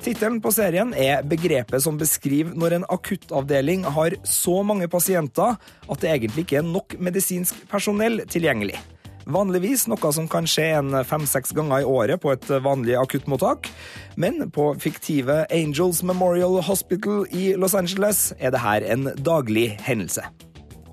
Tittelen 0.07 0.37
på 0.39 0.53
serien 0.55 0.93
er 0.95 1.25
begrepet 1.27 1.83
som 1.83 1.97
beskriver 1.99 2.55
når 2.55 2.77
en 2.77 2.85
akuttavdeling 2.95 3.89
har 3.97 4.15
så 4.23 4.61
mange 4.63 4.87
pasienter 4.89 5.57
at 5.59 6.03
det 6.03 6.13
egentlig 6.13 6.47
ikke 6.47 6.61
er 6.61 6.69
nok 6.69 6.95
medisinsk 7.03 7.65
personell 7.71 8.23
tilgjengelig. 8.31 8.79
Vanligvis 9.27 9.89
noe 9.91 10.11
som 10.15 10.29
kan 10.31 10.47
skje 10.47 10.69
en 10.77 11.01
fem-seks 11.03 11.51
ganger 11.57 11.83
i 11.83 11.87
året 11.91 12.21
på 12.23 12.31
et 12.31 12.47
vanlig 12.63 12.95
akuttmottak, 12.95 13.67
men 14.15 14.53
på 14.55 14.69
fiktive 14.79 15.41
Angels 15.51 16.05
Memorial 16.07 16.61
Hospital 16.63 17.25
i 17.35 17.49
Los 17.59 17.75
Angeles 17.75 18.29
er 18.39 18.55
dette 18.55 18.93
en 18.95 19.09
daglig 19.19 19.73
hendelse. 19.83 20.23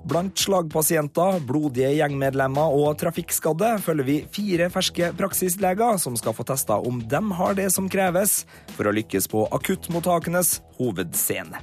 Blant 0.04 0.36
slagpasienter, 0.36 1.38
blodige 1.46 1.94
gjengmedlemmer 1.94 2.74
og 2.76 2.98
trafikkskadde 3.00 3.70
følger 3.86 4.08
vi 4.08 4.16
fire 4.34 4.66
ferske 4.68 5.12
praksisleger 5.16 5.96
som 6.02 6.18
skal 6.18 6.34
få 6.36 6.44
testa 6.50 6.76
om 6.76 6.98
de 7.08 7.22
har 7.38 7.54
det 7.56 7.70
som 7.72 7.86
kreves 7.88 8.42
for 8.74 8.90
å 8.90 8.96
lykkes 8.98 9.30
på 9.30 9.46
akuttmottakenes 9.54 10.58
hovedscene. 10.80 11.62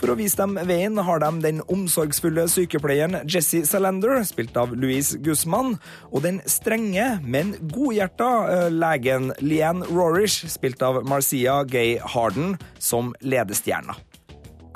For 0.00 0.08
å 0.08 0.16
vise 0.16 0.38
dem 0.40 0.56
veien 0.64 0.96
har 1.04 1.20
de 1.20 1.28
den 1.44 1.58
omsorgsfulle 1.68 2.46
sykepleieren 2.48 3.18
Jesse 3.28 3.66
Salander, 3.68 4.22
spilt 4.24 4.56
av 4.56 4.72
Louise 4.72 5.20
Guzman, 5.20 5.74
og 6.08 6.24
den 6.24 6.40
strenge, 6.48 7.18
men 7.20 7.52
godhjerta 7.60 8.30
eh, 8.48 8.68
legen 8.72 9.34
Leanne 9.44 9.84
Rorish, 9.92 10.48
spilt 10.48 10.80
av 10.86 11.02
Marcia 11.04 11.60
Gay 11.68 11.98
Harden, 12.00 12.56
som 12.80 13.12
ledestjerna. 13.20 13.98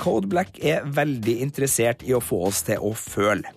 Code 0.01 0.29
Black 0.31 0.59
er 0.63 0.85
veldig 0.85 1.39
interessert 1.43 2.03
i 2.05 2.13
å 2.15 2.23
få 2.23 2.41
oss 2.49 2.63
til 2.67 2.81
å 2.81 2.91
føle. 2.97 3.51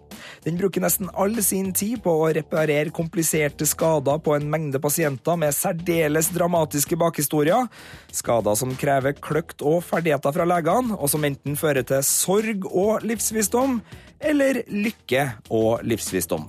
Den 0.44 0.58
bruker 0.58 0.82
nesten 0.82 1.10
all 1.18 1.36
sin 1.44 1.72
tid 1.76 2.00
på 2.04 2.12
å 2.22 2.30
reparere 2.34 2.94
kompliserte 2.94 3.66
skader 3.68 4.20
på 4.24 4.34
en 4.36 4.48
mengde 4.50 4.80
pasienter 4.82 5.38
med 5.40 5.54
særdeles 5.54 6.30
dramatiske 6.34 6.98
bakhistorier. 6.98 7.68
Skader 8.14 8.58
som 8.58 8.74
krever 8.78 9.16
kløkt 9.18 9.62
og 9.66 9.82
ferdigheter 9.86 10.34
fra 10.34 10.48
legene, 10.48 10.96
og 10.98 11.10
som 11.12 11.26
enten 11.26 11.58
fører 11.58 11.86
til 11.86 12.02
sorg 12.06 12.66
og 12.70 13.06
livsvisdom, 13.06 13.80
eller 14.18 14.64
lykke 14.68 15.28
og 15.54 15.86
livsvisdom. 15.86 16.48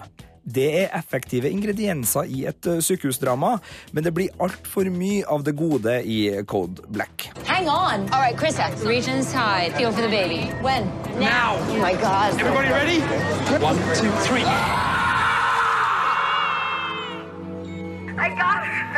Det 0.50 0.70
er 0.84 0.96
effektive 0.98 1.52
ingredienser 1.52 2.30
i 2.32 2.46
et 2.50 2.70
eh, 2.70 2.82
sykehusdrama, 2.82 3.58
men 3.94 4.06
det 4.06 4.16
blir 4.18 4.34
altfor 4.42 4.90
mye 4.94 5.28
av 5.30 5.46
det 5.46 5.54
gode 5.60 6.00
i 6.02 6.22
Code 6.50 6.90
Black. 6.90 7.30
Hang 7.60 7.68
on. 7.68 8.10
All 8.14 8.22
right, 8.22 8.38
Chris 8.38 8.58
X. 8.58 8.86
Reach 8.86 9.10
inside. 9.10 9.76
Feel 9.76 9.92
for 9.92 10.00
the 10.02 10.08
baby. 10.08 10.50
When? 10.62 10.86
Now. 11.20 11.58
Oh 11.60 11.78
my 11.80 11.94
God. 11.94 12.40
Everybody 12.40 12.70
ready? 12.70 13.02
One, 13.62 13.76
two, 13.96 14.10
three. 14.24 14.46
I 18.18 18.30
got 18.30 18.66
her. 18.66 18.89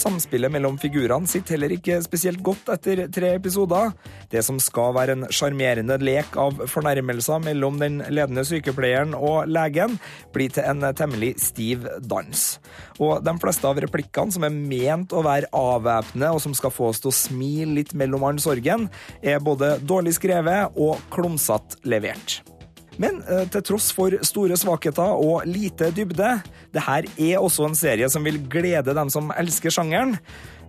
Samspillet 0.00 0.52
mellom 0.52 0.78
figurene 0.80 1.28
sitter 1.28 1.56
heller 1.56 1.74
ikke 1.74 1.98
spesielt 2.04 2.40
godt 2.44 2.70
etter 2.72 3.02
tre 3.12 3.34
episoder. 3.36 3.90
Det 4.32 4.40
som 4.46 4.56
skal 4.62 4.94
være 4.96 5.16
en 5.16 5.26
sjarmerende 5.34 5.98
lek 6.00 6.38
av 6.40 6.62
fornærmelser 6.70 7.42
mellom 7.44 7.76
den 7.82 7.98
ledende 8.08 8.46
sykepleieren 8.48 9.12
og 9.18 9.50
legen, 9.50 9.98
blir 10.32 10.52
til 10.54 10.64
en 10.70 10.86
temmelig 10.96 11.34
stiv 11.44 11.84
dans. 12.00 12.46
Og 13.00 13.20
de 13.26 13.34
fleste 13.42 13.68
av 13.68 13.82
replikkene 13.84 14.32
som 14.32 14.46
er 14.48 14.56
ment 14.56 15.12
å 15.12 15.24
være 15.26 15.50
avvæpnende, 15.56 16.32
og 16.32 16.40
som 16.46 16.56
skal 16.56 16.72
få 16.72 16.92
oss 16.94 17.02
til 17.04 17.12
å 17.12 17.18
smile 17.18 17.76
litt 17.82 17.92
mellom 17.92 18.24
all 18.30 18.40
sorgen, 18.40 18.88
er 19.20 19.42
både 19.44 19.76
dårlig 19.84 20.16
skrevet 20.16 20.80
og 20.80 20.96
klumsete 21.12 21.82
levert. 21.84 22.40
Men 23.00 23.22
eh, 23.24 23.46
til 23.52 23.64
tross 23.64 23.90
for 23.96 24.14
store 24.26 24.58
svakheter 24.60 25.16
og 25.16 25.48
lite 25.48 25.90
dybde, 25.96 26.36
det 26.74 26.86
her 26.86 27.08
er 27.16 27.40
også 27.40 27.68
en 27.68 27.78
serie 27.78 28.08
som 28.12 28.26
vil 28.26 28.40
glede 28.52 28.96
dem 28.96 29.12
som 29.12 29.32
elsker 29.40 29.72
sjangeren. 29.72 30.18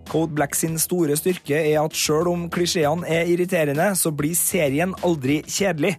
Code 0.08 0.34
Black 0.34 0.56
sin 0.58 0.78
store 0.82 1.16
styrke 1.18 1.60
er 1.60 1.78
at 1.82 1.96
sjøl 1.96 2.30
om 2.32 2.48
klisjeene 2.52 3.06
er 3.06 3.28
irriterende, 3.30 3.92
så 3.98 4.10
blir 4.14 4.34
serien 4.38 4.96
aldri 5.04 5.42
kjedelig. 5.46 5.98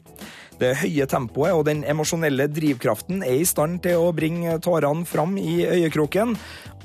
Det 0.59 0.73
høye 0.81 1.07
tempoet 1.09 1.55
og 1.55 1.65
den 1.67 1.83
emosjonelle 1.89 2.47
drivkraften 2.51 3.23
er 3.25 3.41
i 3.41 3.47
stand 3.47 3.81
til 3.85 4.01
å 4.01 4.11
bringe 4.15 4.57
tårene 4.63 5.07
fram 5.09 5.35
i 5.41 5.63
øyekroken. 5.65 6.35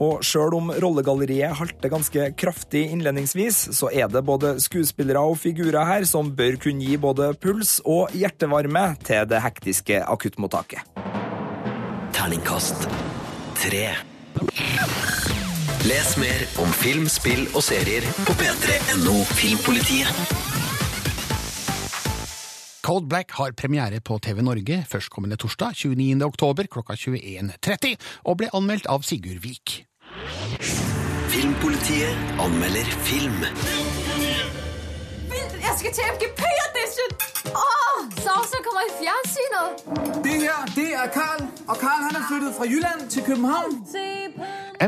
Og 0.05 0.23
sjøl 0.27 0.55
om 0.59 0.71
rollegalleriet 0.71 1.57
halter 1.59 1.93
ganske 1.93 2.31
kraftig 2.39 2.85
innledningsvis, 2.93 3.61
så 3.77 3.91
er 3.91 4.11
det 4.13 4.25
både 4.27 4.57
skuespillere 4.63 5.23
og 5.27 5.41
figurer 5.43 5.89
her 5.89 6.07
som 6.09 6.31
bør 6.39 6.59
kunne 6.63 6.87
gi 6.87 6.99
både 7.01 7.33
puls 7.43 7.79
og 7.85 8.15
hjertevarme 8.17 8.93
til 9.05 9.27
det 9.31 9.43
hektiske 9.45 10.03
akuttmottaket. 10.07 10.87
Terningkast 12.15 12.89
tre. 13.59 13.89
Les 15.89 16.17
mer 16.19 16.45
om 16.63 16.71
film, 16.83 17.07
spill 17.11 17.47
og 17.55 17.63
serier 17.65 18.07
på 18.27 18.35
p3.no 18.39 19.15
Filmpolitiet. 19.39 20.78
Cold 22.89 23.05
Black 23.07 23.31
har 23.37 23.53
premiere 23.53 24.01
på 24.01 24.17
TV 24.19 24.39
Norge 24.41 24.79
førstkommende 24.89 25.37
torsdag 25.37 25.75
29. 25.77 26.23
oktober 26.25 26.71
klokka 26.73 26.95
21.30, 26.97 27.99
og 28.25 28.39
ble 28.41 28.49
anmeldt 28.57 28.89
av 28.89 29.05
Sigurd 29.05 29.43
Vik. 29.45 29.75
Filmpolitiet 31.29 32.41
anmelder 32.41 32.89
film. 33.11 33.45
Jeg 35.29 35.77
skal 35.83 35.93
til 36.01 36.15
MGP-audition! 36.15 36.58
Åh, 38.29 38.35
Savsen 38.35 38.61
kommer 38.65 38.85
i 38.85 38.93
fjernsynet! 39.01 39.69
Det 40.25 40.35
her, 40.43 40.65
det 40.77 40.89
er 40.95 41.09
Karl, 41.13 41.45
og 41.69 41.77
Karl 41.81 42.03
han 42.09 42.17
er 42.19 42.25
flyttet 42.29 42.55
fra 42.57 42.67
Jylland 42.69 43.09
til 43.11 43.23
København. 43.25 43.73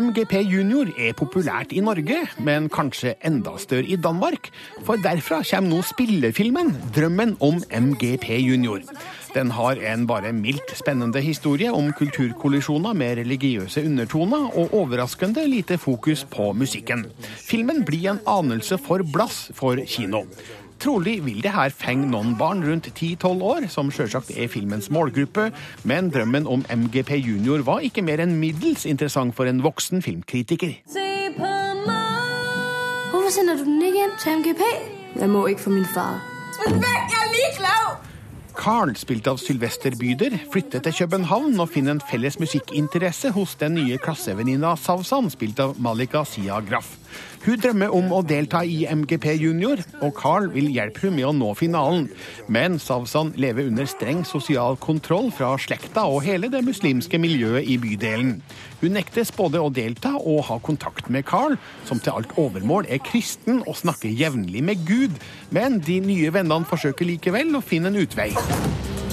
MGP 0.01 0.35
Junior 0.45 0.91
er 0.99 1.15
populært 1.17 1.73
i 1.73 1.81
Norge, 1.81 2.19
men 2.39 2.69
kanskje 2.69 3.15
enda 3.25 3.57
større 3.59 3.89
i 3.89 3.97
Danmark. 3.97 4.51
For 4.85 5.01
derfra 5.01 5.41
kommer 5.51 5.71
nå 5.71 5.81
spillefilmen 5.83 6.75
'Drømmen 6.93 7.37
om 7.41 7.63
MGP 7.71 8.29
Junior'. 8.45 8.85
Den 9.35 9.51
har 9.51 9.79
en 9.93 10.07
bare 10.07 10.33
mildt 10.33 10.77
spennende 10.79 11.21
historie 11.21 11.73
om 11.73 11.93
kulturkollisjoner 11.93 12.93
med 12.93 13.19
religiøse 13.19 13.85
undertoner, 13.85 14.51
og 14.59 14.75
overraskende 14.75 15.49
lite 15.49 15.79
fokus 15.79 16.25
på 16.25 16.53
musikken. 16.53 17.07
Filmen 17.51 17.85
blir 17.85 18.11
en 18.11 18.21
anelse 18.27 18.79
for 18.79 19.03
blass 19.13 19.51
for 19.55 19.77
kino. 19.87 20.25
Trolig 20.81 21.19
vil 21.27 21.43
det 21.45 21.53
her 21.53 21.73
fenge 21.77 22.07
noen 22.09 22.33
barn 22.41 22.63
rundt 22.65 22.87
10-12 22.95 23.43
år, 23.45 23.67
som 23.69 23.91
sjølsagt 23.93 24.31
er 24.33 24.49
filmens 24.49 24.89
målgruppe, 24.89 25.51
men 25.85 26.09
drømmen 26.15 26.49
om 26.49 26.65
MGP 26.73 27.19
Junior 27.21 27.61
var 27.67 27.85
ikke 27.85 28.05
mer 28.07 28.23
enn 28.25 28.39
middels 28.41 28.87
interessant 28.89 29.37
for 29.37 29.51
en 29.51 29.61
voksen 29.61 30.01
filmkritiker. 30.01 30.79
Hvorfor 33.11 33.29
sender 33.35 33.61
du 33.61 33.67
den 33.69 33.83
igjen 33.91 34.17
til 34.23 34.41
MGP? 34.41 34.65
Jeg 35.21 35.29
må 35.29 35.45
ikke 35.51 35.67
for 35.67 35.77
min 35.77 35.89
far. 35.93 36.23
Vekk, 36.65 36.81
jeg 36.81 37.21
er 37.21 37.35
ligeglad! 37.35 38.09
Carl, 38.61 38.91
spilt 38.97 39.29
av 39.31 39.39
Sylvester 39.41 39.95
Byder, 39.97 40.35
flytter 40.53 40.83
til 40.85 40.97
København 40.99 41.61
og 41.63 41.71
finner 41.73 41.97
en 41.97 42.03
felles 42.05 42.37
musikkinteresse 42.41 43.31
hos 43.37 43.55
den 43.61 43.77
nye 43.79 43.97
klassevenninna 44.01 44.75
Savsan, 44.81 45.31
spilt 45.33 45.61
av 45.65 45.77
Malika 45.81 46.25
Sia 46.29 46.59
Graff. 46.65 46.97
Hun 47.41 47.61
drømmer 47.61 47.95
om 47.97 48.11
å 48.13 48.21
delta 48.27 48.61
i 48.69 48.83
MGP 48.85 49.33
Junior, 49.41 49.81
og 50.05 50.13
Carl 50.19 50.51
vil 50.53 50.69
hjelpe 50.75 51.07
hun 51.07 51.17
med 51.17 51.29
å 51.29 51.33
nå 51.33 51.55
finalen. 51.57 52.11
Men 52.53 52.77
Savsan 52.83 53.33
lever 53.41 53.71
under 53.71 53.89
streng 53.89 54.27
sosial 54.29 54.77
kontroll 54.81 55.31
fra 55.33 55.55
slekta 55.61 56.05
og 56.11 56.21
hele 56.27 56.51
det 56.53 56.61
muslimske 56.67 57.21
miljøet 57.23 57.65
i 57.65 57.79
bydelen. 57.81 58.37
Hun 58.81 58.97
nektes 58.97 59.33
både 59.37 59.61
å 59.61 59.73
delta 59.73 60.15
og 60.19 60.45
ha 60.51 60.61
kontakt 60.65 61.09
med 61.09 61.27
Carl, 61.29 61.57
som 61.89 62.01
til 62.01 62.17
alt 62.17 62.37
overmål 62.41 62.89
er 62.89 63.03
kristen 63.05 63.65
og 63.67 63.81
snakker 63.81 64.13
jevnlig 64.13 64.65
med 64.65 64.87
Gud. 64.89 65.17
Men 65.51 65.81
de 65.85 66.01
nye 66.05 66.33
vennene 66.33 66.69
forsøker 66.69 67.09
likevel 67.09 67.57
å 67.57 67.65
finne 67.65 67.93
en 67.93 68.01
utvei. 68.05 68.31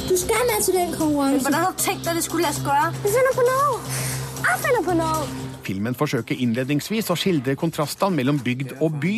Du 0.07 0.15
skal 0.19 0.47
med 0.47 0.63
til 0.63 0.75
den 0.75 0.93
konkurransen. 0.93 1.41
Hvordan 1.41 1.63
har 1.63 1.75
du 1.75 1.83
tenkt 1.83 2.07
at 2.07 2.15
det 2.15 2.23
skulle 2.23 2.47
la 2.47 2.55
seg 2.55 2.67
gjøre? 2.67 2.93
Jeg 3.03 3.17
finner 3.17 3.35
på 3.35 3.49
noe. 3.51 3.99
Jeg 4.37 4.65
finner 4.67 4.87
på 4.87 4.97
noe. 5.01 5.46
Filmen 5.67 5.97
forsøker 5.99 6.39
innledningsvis 6.39 7.11
å 7.11 7.17
skildre 7.19 7.57
kontrastene 7.59 8.15
mellom 8.15 8.39
bygd 8.43 8.77
og 8.79 8.95
by. 9.01 9.17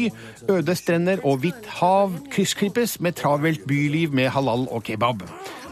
Øde 0.50 0.75
strender 0.77 1.22
og 1.27 1.44
hvitt 1.44 1.70
hav 1.77 2.18
kryssklippes 2.34 2.98
med 3.06 3.20
travelt 3.22 3.68
byliv 3.70 4.15
med 4.18 4.32
halal 4.34 4.65
og 4.74 4.84
kebab. 4.89 5.22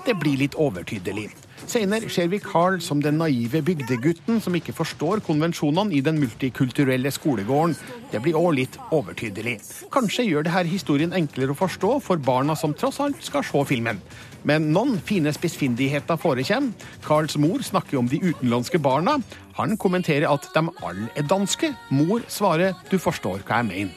Det 0.05 0.15
blir 0.21 0.37
litt 0.39 0.55
overtydelig. 0.55 1.31
Senere 1.67 2.07
ser 2.13 2.29
vi 2.31 2.37
Carl 2.39 2.77
som 2.79 3.01
den 3.03 3.17
naive 3.19 3.59
bygdegutten 3.65 4.37
som 4.43 4.55
ikke 4.55 4.75
forstår 4.77 5.19
konvensjonene 5.25 5.97
i 5.97 5.99
den 6.05 6.19
multikulturelle 6.21 7.11
skolegården. 7.11 7.73
Det 8.13 8.21
blir 8.23 8.37
òg 8.39 8.53
litt 8.61 8.77
overtydelig. 8.95 9.57
Kanskje 9.91 10.29
gjør 10.29 10.47
dette 10.47 10.63
historien 10.69 11.15
enklere 11.17 11.51
å 11.51 11.59
forstå 11.59 11.97
for 12.05 12.23
barna 12.23 12.55
som 12.55 12.77
tross 12.77 13.01
alt 13.03 13.19
skal 13.25 13.43
se 13.43 13.65
filmen. 13.67 13.99
Men 14.43 14.71
noen 14.73 14.97
fine 15.01 15.33
spissfindigheter 15.33 16.19
forekommer. 16.21 16.73
Carls 17.05 17.37
mor 17.37 17.63
snakker 17.65 17.97
om 17.97 18.07
de 18.11 18.19
utenlandske 18.21 18.79
barna. 18.79 19.17
Han 19.57 19.77
kommenterer 19.77 20.29
at 20.29 20.45
de 20.53 20.65
alle 20.85 21.09
er 21.15 21.25
danske. 21.25 21.73
Mor 21.89 22.21
svarer 22.27 22.75
'du 22.89 22.97
forstår 22.97 23.41
hva 23.47 23.63
jeg 23.63 23.69
mener'. 23.71 23.95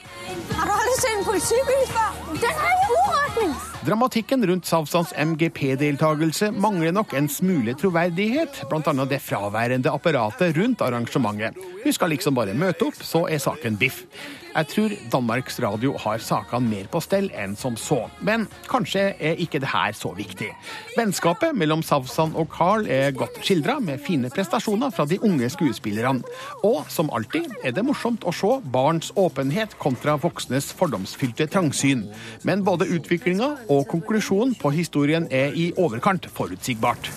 Har 0.56 0.66
du 0.66 0.72
aldri 0.72 0.94
sett 1.00 1.18
en 1.18 1.24
politibil 1.24 1.84
før? 1.92 2.10
Den 2.40 2.54
har 2.62 2.74
jo 2.86 2.96
uretning. 2.96 3.54
Dramatikken 3.86 4.46
rundt 4.46 4.66
Savsans 4.66 5.12
MGP-deltakelse 5.16 6.50
mangler 6.52 6.92
nok 6.92 7.14
en 7.16 7.28
smule 7.28 7.74
troverdighet, 7.74 8.60
bl.a. 8.68 9.04
det 9.08 9.20
fraværende 9.24 9.88
apparatet 9.90 10.56
rundt 10.56 10.82
arrangementet. 10.84 11.56
Hun 11.84 11.92
skal 11.92 12.12
liksom 12.12 12.34
bare 12.34 12.54
møte 12.54 12.84
opp, 12.90 13.00
så 13.00 13.24
er 13.28 13.38
saken 13.38 13.78
biff. 13.80 14.04
Jeg 14.50 14.66
tror 14.66 14.92
Danmarks 15.12 15.60
Radio 15.62 15.92
har 16.02 16.22
sakene 16.24 16.66
mer 16.66 16.88
på 16.90 17.00
stell 17.04 17.28
enn 17.38 17.54
som 17.58 17.76
så, 17.78 18.00
men 18.26 18.48
kanskje 18.70 19.12
er 19.14 19.38
ikke 19.42 19.60
det 19.62 19.70
her 19.70 19.94
så 19.94 20.10
viktig. 20.16 20.48
Vennskapet 20.96 21.54
mellom 21.54 21.84
Savsan 21.86 22.34
og 22.34 22.50
Carl 22.50 22.88
er 22.90 23.14
godt 23.14 23.38
skildra, 23.44 23.78
med 23.80 24.02
fine 24.02 24.30
prestasjoner 24.32 24.90
fra 24.94 25.06
de 25.06 25.20
unge 25.22 25.48
skuespillerne. 25.54 26.26
Og 26.66 26.82
som 26.90 27.12
alltid 27.14 27.46
er 27.62 27.74
det 27.76 27.86
morsomt 27.86 28.26
å 28.26 28.34
se 28.34 28.56
barns 28.74 29.12
åpenhet 29.14 29.78
kontra 29.78 30.16
voksnes 30.20 30.72
fordomsfylte 30.76 31.46
trangsyn. 31.50 32.08
Men 32.42 32.66
både 32.66 32.90
utviklinga 32.90 33.52
og 33.70 33.86
konklusjonen 33.92 34.56
på 34.58 34.74
historien 34.74 35.30
er 35.30 35.54
i 35.54 35.70
overkant 35.78 36.26
forutsigbart. 36.34 37.12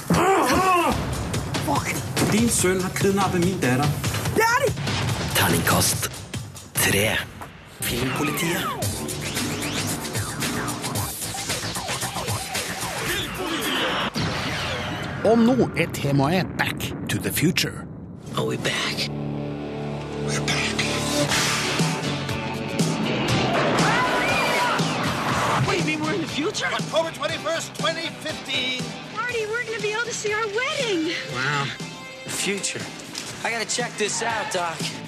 Din 2.34 2.50
sønn 2.50 2.82
har 2.82 2.94
kidnappet 2.98 3.46
min 3.46 3.58
datter. 3.62 3.90
Terningkast 5.34 6.23
tre. 6.84 7.18
Filmpolitiet. 7.82 8.68
Og 15.24 15.40
nå 15.40 15.70
er 15.78 15.88
temaet 15.94 16.48
Back 16.58 16.80
to 17.10 17.20
the 17.20 17.32
Future. 17.32 17.86
Are 18.38 18.46
we 18.46 18.58
back? 18.58 19.08
What 25.64 25.72
do 25.72 25.78
you 25.78 25.86
mean 25.86 26.02
we're 26.02 26.14
in 26.14 26.22
the 26.22 26.28
future? 26.28 26.66
October 26.66 27.12
21st, 27.12 27.78
2015. 27.78 28.84
Marty, 29.16 29.46
we're 29.46 29.64
going 29.64 29.78
to 29.78 29.82
be 29.82 29.94
able 29.94 30.04
to 30.04 30.14
see 30.14 30.34
our 30.34 30.48
wedding. 30.48 31.14
Wow. 31.34 31.66
The 32.26 32.30
future. 32.30 32.84
I 33.46 33.52
gotta 33.52 33.70
check 33.78 33.96
this 33.98 34.22
out, 34.22 34.52
Doc. 34.52 35.03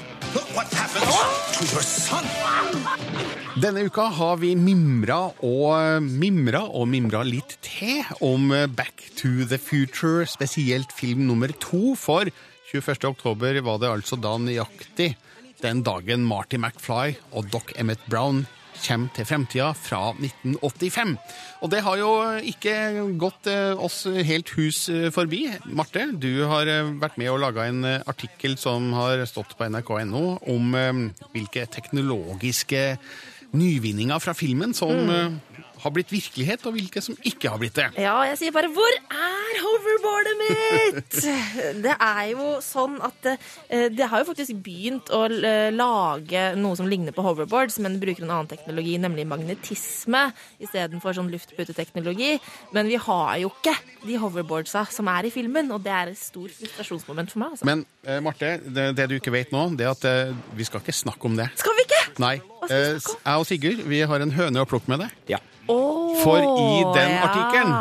Denne 3.55 3.85
uka 3.87 4.09
har 4.17 4.35
vi 4.41 4.51
mimra 4.59 5.19
og 5.45 6.03
mimra 6.03 6.65
og 6.67 6.89
mimra 6.91 7.21
litt 7.23 7.55
til 7.63 8.03
om 8.25 8.51
Back 8.75 9.07
to 9.15 9.47
the 9.47 9.59
Future, 9.61 10.25
spesielt 10.27 10.91
film 10.91 11.23
nummer 11.29 11.53
to. 11.63 11.95
For 11.95 12.27
21. 12.71 13.07
oktober 13.13 13.61
var 13.63 13.79
det 13.79 13.93
altså 13.93 14.19
da 14.19 14.35
nøyaktig 14.41 15.13
den 15.63 15.81
dagen 15.87 16.27
Marty 16.27 16.59
McFly 16.59 17.15
og 17.31 17.47
Doc 17.53 17.71
Emmett 17.79 18.03
Brown 18.11 18.43
kommer 18.83 19.11
til 19.15 19.27
fremtida 19.27 19.71
fra 19.77 20.11
1985. 20.13 21.15
Og 21.63 21.71
det 21.73 21.83
har 21.85 21.99
jo 21.99 22.09
ikke 22.51 22.75
gått 23.21 23.49
eh, 23.51 23.73
oss 23.75 24.03
helt 24.05 24.51
hus 24.57 24.85
eh, 24.93 25.09
forbi. 25.15 25.45
Marte, 25.71 26.07
du 26.13 26.45
har 26.49 26.69
eh, 26.69 26.91
vært 27.01 27.19
med 27.21 27.31
og 27.33 27.41
laga 27.43 27.69
en 27.69 27.85
artikkel 27.85 28.57
som 28.61 28.91
har 28.97 29.23
stått 29.29 29.55
på 29.57 29.69
nrk.no 29.69 30.25
om 30.51 30.75
hvilke 31.33 31.65
teknologiske 31.71 32.83
nyvinninger 33.55 34.19
fra 34.19 34.35
filmen 34.37 34.73
som 34.77 35.09
eh, 35.11 35.35
har 35.85 35.93
blitt 35.93 36.11
virkelighet, 36.13 36.65
og 36.65 36.75
hvilke 36.75 37.03
som 37.03 37.17
ikke 37.25 37.51
har 37.53 37.61
blitt 37.61 37.77
det. 37.77 37.87
Ja, 38.01 38.17
jeg 38.31 38.39
sier 38.41 38.55
bare 38.55 38.71
'hvor 38.73 38.95
er 39.05 39.61
hoverboardet 39.61 40.35
mitt?' 40.41 41.19
det 41.85 41.95
er 41.95 42.23
jo 42.33 42.57
sånn 42.63 42.97
at 43.05 43.17
det, 43.25 43.37
det 43.95 44.09
har 44.09 44.21
jo 44.21 44.29
faktisk 44.31 44.57
begynt 44.65 45.11
å 45.13 45.25
eh, 45.29 45.69
lage 45.73 46.43
noe 46.59 46.77
som 46.77 46.89
ligner 46.89 47.15
på 47.15 47.23
hoverboards, 47.25 47.79
men 47.83 47.99
bruker 48.01 48.25
en 48.25 48.33
annen 48.33 48.49
teknologi, 48.51 48.97
nemlig 49.01 49.27
magnetisme 49.29 50.27
istedenfor 50.63 51.15
sånn 51.17 51.31
luftputeteknologi. 51.33 52.35
Men 52.75 52.89
vi 52.89 52.99
har 53.01 53.37
jo 53.41 53.51
ikke 53.53 53.75
de 54.05 54.19
hoverboardsa 54.21 54.85
som 54.93 55.09
er 55.11 55.29
i 55.29 55.33
filmen, 55.33 55.71
og 55.75 55.83
det 55.85 55.93
er 55.93 56.13
et 56.13 56.19
stort 56.19 56.53
frustrasjonsmoment 56.55 57.33
for 57.33 57.43
meg. 57.43 57.55
Altså. 57.55 57.69
Men 57.69 57.85
eh, 58.05 58.21
Marte, 58.23 58.55
det, 58.65 58.91
det 58.97 59.09
du 59.11 59.17
ikke 59.19 59.33
vet 59.35 59.53
nå, 59.55 59.67
det 59.77 59.87
er 59.87 59.93
at 59.93 60.07
eh, 60.09 60.35
vi 60.57 60.67
skal 60.67 60.83
ikke 60.83 60.95
snakke 60.95 61.29
om 61.29 61.37
det. 61.39 61.49
Skal 61.61 61.77
vi 61.77 61.87
ikke? 61.87 62.03
Nei. 62.23 62.37
Eh, 62.69 62.95
jeg 62.95 63.35
og 63.35 63.45
Sigurd 63.49 63.83
vi 63.89 64.05
har 64.07 64.23
en 64.23 64.33
høne 64.35 64.63
å 64.63 64.69
plukke 64.69 64.91
med 64.93 65.05
det. 65.05 65.11
Ja. 65.35 65.41
Åh, 65.67 66.23
For 66.23 66.37
i 66.37 66.83
den 66.95 67.11
ja. 67.11 67.23
artikkelen 67.29 67.73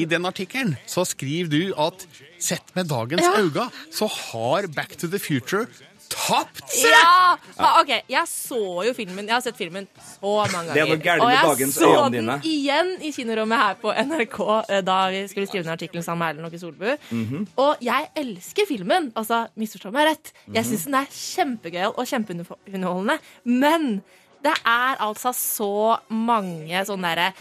I 0.00 0.04
den 0.04 0.26
artikkelen 0.26 0.76
så 0.86 1.04
skriver 1.06 1.50
du 1.50 1.74
at 1.78 2.06
sett 2.38 2.74
med 2.74 2.88
dagens 2.90 3.22
Ja. 3.22 3.36
øyne 3.42 3.70
så 3.92 4.06
har 4.08 4.66
Back 4.74 4.96
to 4.98 5.06
the 5.08 5.18
Future 5.18 5.66
tapt 6.10 6.72
Ja! 6.82 7.36
Ah, 7.56 7.80
ok, 7.80 7.90
Jeg 8.10 8.24
så 8.26 8.82
jo 8.82 8.92
filmen. 8.96 9.26
Jeg 9.28 9.34
har 9.36 9.40
sett 9.44 9.56
filmen 9.56 9.86
så 10.02 10.32
mange 10.50 10.72
ganger. 10.72 10.74
Det 10.74 10.82
er 10.82 10.88
noe 10.90 10.98
gærent 11.04 11.22
og 11.22 11.30
jeg 11.60 11.68
så 11.70 11.90
den 12.10 12.12
dine. 12.16 12.40
igjen 12.42 12.90
i 13.06 13.12
kinorommet 13.14 13.58
her 13.60 13.74
på 13.78 13.92
NRK 13.94 14.40
eh, 14.70 14.80
da 14.82 14.96
vi 15.12 15.20
skulle 15.30 15.46
skrive 15.46 15.62
den 15.68 15.72
artikkelen 15.72 16.02
sammen 16.02 16.18
med 16.24 16.34
Erlend 16.34 16.50
Åke 16.50 16.58
Solbu. 16.58 16.96
Mhm. 17.14 17.46
Og 17.62 17.76
jeg 17.80 18.08
elsker 18.16 18.66
filmen. 18.66 19.12
Altså, 19.14 19.46
misforstå 19.56 19.92
meg 19.94 20.08
rett. 20.10 20.32
Jeg 20.52 20.64
Mhm. 20.64 20.70
syns 20.72 20.84
den 20.84 20.94
er 20.94 21.06
kjempegøyal 21.06 21.94
og 21.96 22.06
kjempeunderholdende. 22.06 23.18
Men 23.44 24.02
det 24.44 24.54
er 24.64 25.00
altså 25.04 25.32
så 25.36 25.98
mange 26.08 26.84
sånne 26.88 27.10
derre 27.10 27.32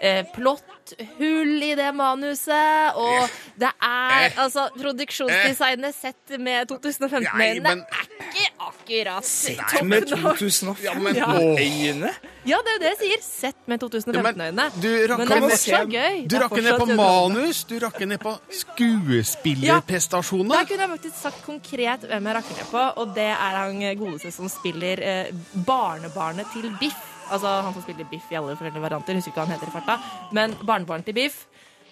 eh, 0.00 0.26
plotthull 0.34 1.62
i 1.62 1.74
det 1.78 1.92
manuset, 1.96 2.96
og 2.96 3.28
det 3.60 3.70
er 3.82 4.32
altså 4.42 4.68
Produksjonsdesignet 4.76 5.94
sett 5.96 6.36
med 6.42 6.70
2015-øyne 6.70 7.72
er 7.72 8.06
ikke 8.16 8.46
akkurat 8.66 9.24
Sett 9.26 9.84
med 9.84 10.02
2015-øyne? 10.10 12.10
Ja, 12.46 12.56
det 12.62 12.70
er 12.70 12.76
jo 12.76 12.82
det 12.82 12.90
jeg 12.92 12.98
sier. 13.00 13.22
Sett 13.24 13.56
med 13.66 13.82
2015-øyne. 13.82 14.68
Du 14.76 14.88
Men 15.16 15.26
det 15.26 15.36
er 15.36 15.40
ned, 15.40 15.50
fortsatt 15.50 15.88
gøy. 15.90 16.26
du 16.30 16.36
er 16.36 16.40
rakker 16.44 16.62
ned 16.62 16.78
på 16.78 16.86
manus, 16.92 17.64
du 17.64 17.78
rakker 17.82 18.06
ned 18.06 18.18
på 18.22 18.36
skuespillerprestasjoner. 18.62 20.54
Der 20.54 20.64
kunne 20.70 20.82
jeg 20.86 20.92
faktisk 20.94 21.20
sagt 21.22 21.42
konkret 21.46 22.06
hvem 22.06 22.30
jeg 22.30 22.38
rakker 22.38 22.54
ned 22.60 22.70
på, 22.70 22.86
og 23.02 23.06
det 23.18 23.30
er 23.32 23.60
han 23.62 23.82
godeste 23.98 24.30
som 24.34 24.48
spiller 24.52 25.02
eh, 25.02 25.34
barnebarnet 25.66 26.46
til 26.54 26.70
Biff. 26.80 27.15
Altså 27.30 27.52
han 27.66 27.74
som 27.74 27.84
spiller 27.84 28.08
Biff 28.10 28.30
i 28.30 28.38
alle 28.38 28.56
forskjellige 28.56 28.86
varianter. 28.86 29.18
Husker 29.18 29.32
ikke 29.32 29.42
hva 29.42 29.48
han 29.48 29.56
heter 29.56 29.70
i 29.70 29.76
farta. 29.76 29.98
Men 30.36 30.56
barnebarnet 30.62 31.08
til 31.08 31.16
Biff 31.16 31.44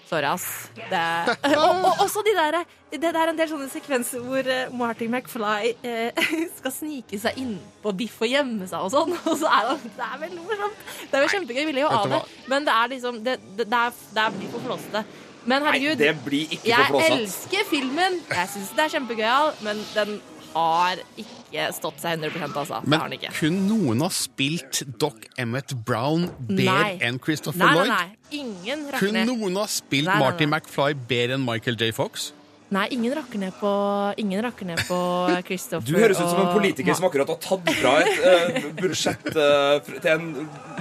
Sorry, 0.05 0.27
ass. 0.29 0.71
Det 0.77 1.01
og, 1.65 1.85
og 1.89 2.03
også 2.05 2.23
de 2.27 2.35
der, 2.37 2.59
det 2.93 3.11
er 3.11 3.31
en 3.31 3.39
del 3.39 3.49
sånne 3.49 3.69
sekvenser 3.73 4.23
hvor 4.25 4.45
Martin 4.45 4.77
Marty 4.79 5.09
McFly 5.09 5.73
eh, 5.81 6.27
skal 6.59 6.75
snike 6.75 7.19
seg 7.21 7.39
inn 7.41 7.55
på 7.83 7.95
Biff 7.97 8.21
og 8.21 8.29
gjemme 8.29 8.69
seg 8.69 8.85
og 8.85 8.93
sånn. 8.93 9.15
Og 9.31 9.39
så 9.41 9.49
er 9.49 9.71
det, 9.71 9.93
det 9.97 10.09
er 10.11 10.21
vel 10.27 10.37
morsomt. 10.43 10.83
Det 11.01 11.19
er 11.19 11.25
vel 11.25 11.33
kjempegøy. 11.33 11.63
Vi 11.63 11.69
ville 11.73 11.87
jo 11.87 11.93
av 11.93 12.09
det. 12.13 12.23
Men 12.53 12.69
det 12.69 12.75
er 12.75 12.91
liksom 12.93 13.23
Det, 13.25 13.39
det, 13.57 13.69
det, 13.71 13.81
er, 13.81 14.03
det 14.15 14.27
er 14.27 14.53
for 14.53 14.69
flåsete. 14.69 15.05
Men 15.45 15.65
herregud, 15.67 15.99
det 16.01 16.13
blir 16.25 16.53
ikke 16.57 16.71
jeg 16.71 17.01
elsker 17.05 17.67
filmen. 17.69 18.21
Jeg 18.31 18.53
syns 18.53 18.71
det 18.77 18.87
er 18.87 18.95
kjempegøyal, 18.95 19.51
men 19.65 19.83
den 19.93 20.15
har 20.55 21.03
ikke 21.21 21.67
stått 21.77 22.01
seg 22.03 22.23
100 22.23 22.47
altså. 22.63 22.81
Men 22.89 23.05
kunne 23.35 23.67
noen 23.69 24.05
har 24.05 24.15
spilt 24.15 24.85
Doc 25.01 25.27
Emmett 25.41 25.75
Brown 25.87 26.29
bedre 26.49 26.95
enn 27.05 27.21
Christopher 27.23 27.67
nei, 27.67 27.75
Lloyd? 27.75 27.93
Nei, 27.93 28.07
nei, 28.07 28.41
ingen 28.41 28.87
rakker 28.89 29.07
Kunne 29.09 29.27
noen 29.29 29.61
har 29.61 29.71
spilt 29.73 30.11
nei. 30.11 30.49
McFly 30.49 30.95
bedre 31.11 31.39
enn 31.39 31.47
Michael 31.47 31.79
J. 31.81 31.93
Fox? 31.97 32.33
Nei, 32.73 32.87
ingen 32.97 33.13
rakker 33.13 33.39
ned 33.39 33.53
på 33.61 33.71
Ingen 34.17 34.41
rakker 34.43 34.67
ned 34.67 34.81
på 34.89 34.99
Christopher 35.45 35.85
Du 35.85 35.99
høres 35.99 36.21
ut 36.21 36.31
som 36.31 36.41
en 36.41 36.53
politiker 36.55 36.95
og... 36.95 36.97
som 36.97 37.07
akkurat 37.11 37.33
har 37.35 37.41
tatt 37.45 37.73
fra 37.77 37.93
et 38.01 38.23
uh, 38.25 38.71
budsjett 38.79 39.29
uh, 39.37 39.91
til 39.93 40.09
en 40.15 40.31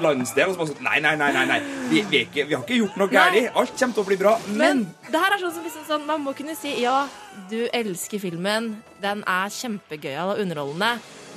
landsdel. 0.03 0.47
Og 0.47 0.55
som 0.55 0.63
har 0.63 0.71
sagt 0.71 0.85
Nei, 0.85 1.01
nei, 1.03 1.13
nei, 1.19 1.31
nei, 1.35 1.43
nei. 1.51 1.59
Vi, 1.91 2.05
vi, 2.07 2.21
er 2.21 2.29
ikke, 2.29 2.47
vi 2.47 2.55
har 2.55 2.63
ikke 2.63 2.79
gjort 2.79 3.01
noe 3.01 3.11
galt. 3.11 3.39
Alt 3.51 3.75
kommer 3.75 3.97
til 3.97 4.05
å 4.05 4.07
bli 4.07 4.19
bra. 4.23 4.37
Men 4.47 4.63
Men 4.63 4.85
det 5.11 5.23
her 5.25 5.35
er 5.35 5.43
sånn 5.43 5.55
som 5.57 5.67
liksom 5.67 5.83
sånn, 5.89 6.07
Man 6.07 6.23
må 6.23 6.33
kunne 6.37 6.55
si 6.57 6.71
ja, 6.81 7.03
du 7.51 7.59
elsker 7.75 8.23
filmen. 8.23 8.73
Den 9.03 9.25
er 9.27 9.51
kjempegøyal 9.53 10.33
og 10.33 10.41
underholdende. 10.41 10.95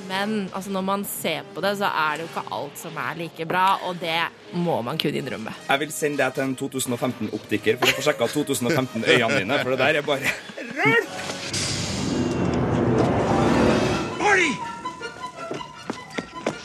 Men 0.09 0.51
altså, 0.55 0.71
når 0.71 0.81
man 0.87 1.05
ser 1.09 1.43
på 1.55 1.61
det, 1.65 1.73
så 1.81 1.89
er 1.89 2.17
det 2.17 2.27
jo 2.27 2.29
ikke 2.31 2.45
alt 2.59 2.79
som 2.79 2.99
er 3.03 3.17
like 3.19 3.47
bra. 3.49 3.67
Og 3.89 3.97
det 4.01 4.19
må 4.53 4.81
man 4.83 4.99
kunne 4.99 5.19
innrømme. 5.23 5.55
jeg 5.69 5.81
vil 5.81 5.93
sende 5.93 6.23
deg 6.23 6.35
til 6.35 6.43
en 6.45 6.57
2015-optiker 6.61 7.79
for 7.81 7.91
å 7.91 7.97
få 7.99 8.07
sjekka 8.11 8.29
2015-øynene 8.35 9.41
dine, 9.41 9.59
for 9.63 9.75
det 9.75 9.79
der 9.79 10.01
er 10.01 10.07
bare 10.07 10.35
Marty! 14.21 14.53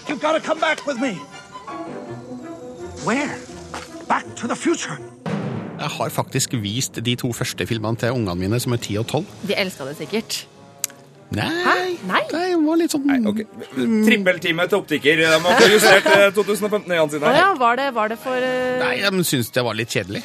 You've 0.08 0.22
got 0.22 0.34
to 0.34 0.41
come 0.41 0.60
back 0.60 0.86
with 0.88 1.00
me. 1.02 1.13
Where? 3.06 3.32
Back 4.08 4.26
to 4.36 4.48
the 4.48 4.56
future. 4.56 4.98
Jeg 5.82 5.89
har 5.89 6.10
faktisk 6.10 6.54
vist 6.54 7.00
de 7.06 7.15
to 7.15 7.34
første 7.34 7.65
filmene 7.67 7.98
til 7.98 8.12
ungene 8.12 8.36
mine, 8.36 8.60
som 8.60 8.72
er 8.72 8.78
10 8.78 8.98
og 9.02 9.08
12. 9.08 9.26
De 9.48 9.56
elska 9.58 9.86
det 9.86 9.98
sikkert. 9.98 10.48
Nei, 11.32 11.96
Nei? 12.10 12.22
det 12.28 12.44
var 12.60 12.80
litt 12.82 12.91
sånn 12.91 13.08
Trippeltime 14.06 14.65
til 14.67 14.82
optiker. 14.82 15.22
De 15.22 15.30
har 15.46 15.65
justert 15.72 16.10
eh, 16.12 16.28
2015-øynene 16.36 17.06
Å 17.06 17.10
sine. 17.13 17.34
ja, 17.38 17.50
var 17.60 17.80
det, 17.80 17.89
var 17.96 18.12
det 18.12 18.17
for 18.20 18.36
uh... 18.36 18.82
Nei, 18.84 18.98
de 19.06 19.24
syns 19.28 19.52
det 19.56 19.63
var 19.63 19.78
litt 19.80 19.94
kjedelig. 19.96 20.24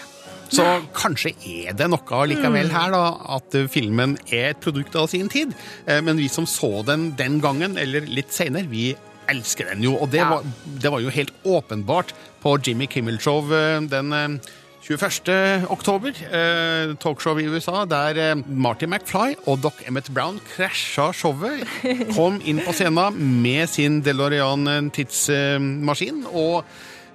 Så 0.51 0.62
kanskje 0.95 1.33
er 1.47 1.75
det 1.79 1.88
noe 1.90 2.21
likevel 2.31 2.69
her, 2.71 2.92
da, 2.95 3.05
at 3.38 3.55
eh, 3.59 3.66
filmen 3.71 4.16
er 4.31 4.53
et 4.53 4.61
produkt 4.62 4.95
av 4.99 5.09
sin 5.11 5.31
tid. 5.33 5.55
Eh, 5.87 6.03
Men 6.07 6.19
vi 6.19 6.29
som 6.31 6.47
så 6.47 6.83
den 6.87 7.12
den 7.19 7.40
gangen, 7.42 7.79
eller 7.79 8.07
litt 8.07 8.35
seinere, 8.35 8.66
vi 8.71 8.92
elsker 9.31 9.73
den 9.73 9.83
jo. 9.83 9.97
Og 9.99 10.11
det, 10.12 10.21
Ja. 10.23 10.29
var, 10.37 10.45
det 10.83 10.90
var 10.95 11.03
jo 11.03 11.11
helt 11.11 11.33
åpenbart 11.45 12.12
på 12.42 12.59
Jimmy 12.62 12.87
Kimmel 12.87 13.19
Show 13.23 13.51
eh, 13.55 13.81
den 13.90 14.12
eh, 14.14 14.55
21. 14.87 15.66
oktober, 15.68 16.12
eh, 16.31 16.94
talkshow 17.03 17.38
i 17.38 17.46
USA, 17.51 17.85
der 17.90 18.16
eh, 18.31 18.37
Marty 18.46 18.87
McFly 18.87 19.35
og 19.46 19.59
Doc 19.62 19.81
Emmett 19.88 20.12
Brown 20.14 20.38
krasja 20.55 21.09
showet. 21.12 21.66
Kom 22.14 22.38
inn 22.44 22.61
på 22.62 22.70
scenen 22.72 23.18
med 23.42 23.66
sin 23.66 23.99
DeLorean 24.07 24.66
eh, 24.70 24.85
tidsmaskin. 24.94 26.22
og 26.31 26.62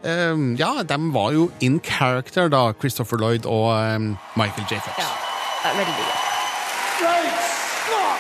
eh, 0.04 0.36
ja, 0.60 0.74
de 0.84 0.98
var 1.16 1.32
jo 1.32 1.48
in 1.62 1.80
character, 1.80 2.50
da, 2.52 2.74
Christopher 2.74 3.18
Lloyd 3.18 3.46
og 3.48 3.72
eh, 3.80 4.00
Michael 4.36 4.68
J. 4.68 4.82
Fox. 4.84 5.00
Ja, 5.00 5.08
Det 5.64 5.72
er 5.72 5.76
veldig 5.80 5.96
gøy. 5.96 6.12
Great 7.00 7.40
Scott! 7.86 8.20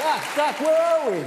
Doc, 0.00 0.22
Doc, 0.36 0.60
where 0.64 0.82
are 0.88 1.10
we? 1.10 1.24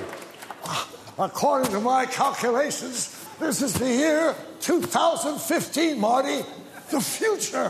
According 1.20 1.72
to 1.72 1.80
my 1.80 2.06
calculations, 2.08 3.12
this 3.44 3.62
is 3.62 3.74
the 3.74 3.90
year 3.90 4.36
2015, 4.62 6.00
Marty. 6.00 6.44
The 6.90 7.02
future. 7.02 7.70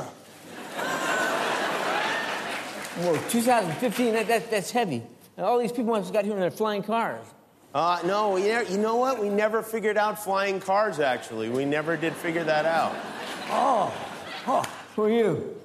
Whoa, 2.95 3.17
2015, 3.29 4.13
that, 4.13 4.27
that, 4.27 4.51
that's 4.51 4.71
heavy. 4.71 5.01
All 5.37 5.57
these 5.57 5.71
people 5.71 5.93
must 5.93 6.05
have 6.05 6.13
got 6.13 6.25
here 6.25 6.33
in 6.33 6.39
their 6.39 6.51
flying 6.51 6.83
cars. 6.83 7.25
Uh, 7.73 7.99
no, 8.05 8.29
we 8.31 8.43
never, 8.43 8.71
you 8.71 8.77
know 8.77 8.97
what? 8.97 9.19
We 9.19 9.29
never 9.29 9.63
figured 9.63 9.97
out 9.97 10.23
flying 10.23 10.59
cars, 10.59 10.99
actually. 10.99 11.49
We 11.49 11.65
never 11.65 11.97
did 11.97 12.13
figure 12.13 12.43
that 12.43 12.65
out. 12.65 12.95
Oh, 13.49 13.91
oh. 14.45 14.63
Who 14.95 15.03
are 15.05 15.09
you? 15.09 15.59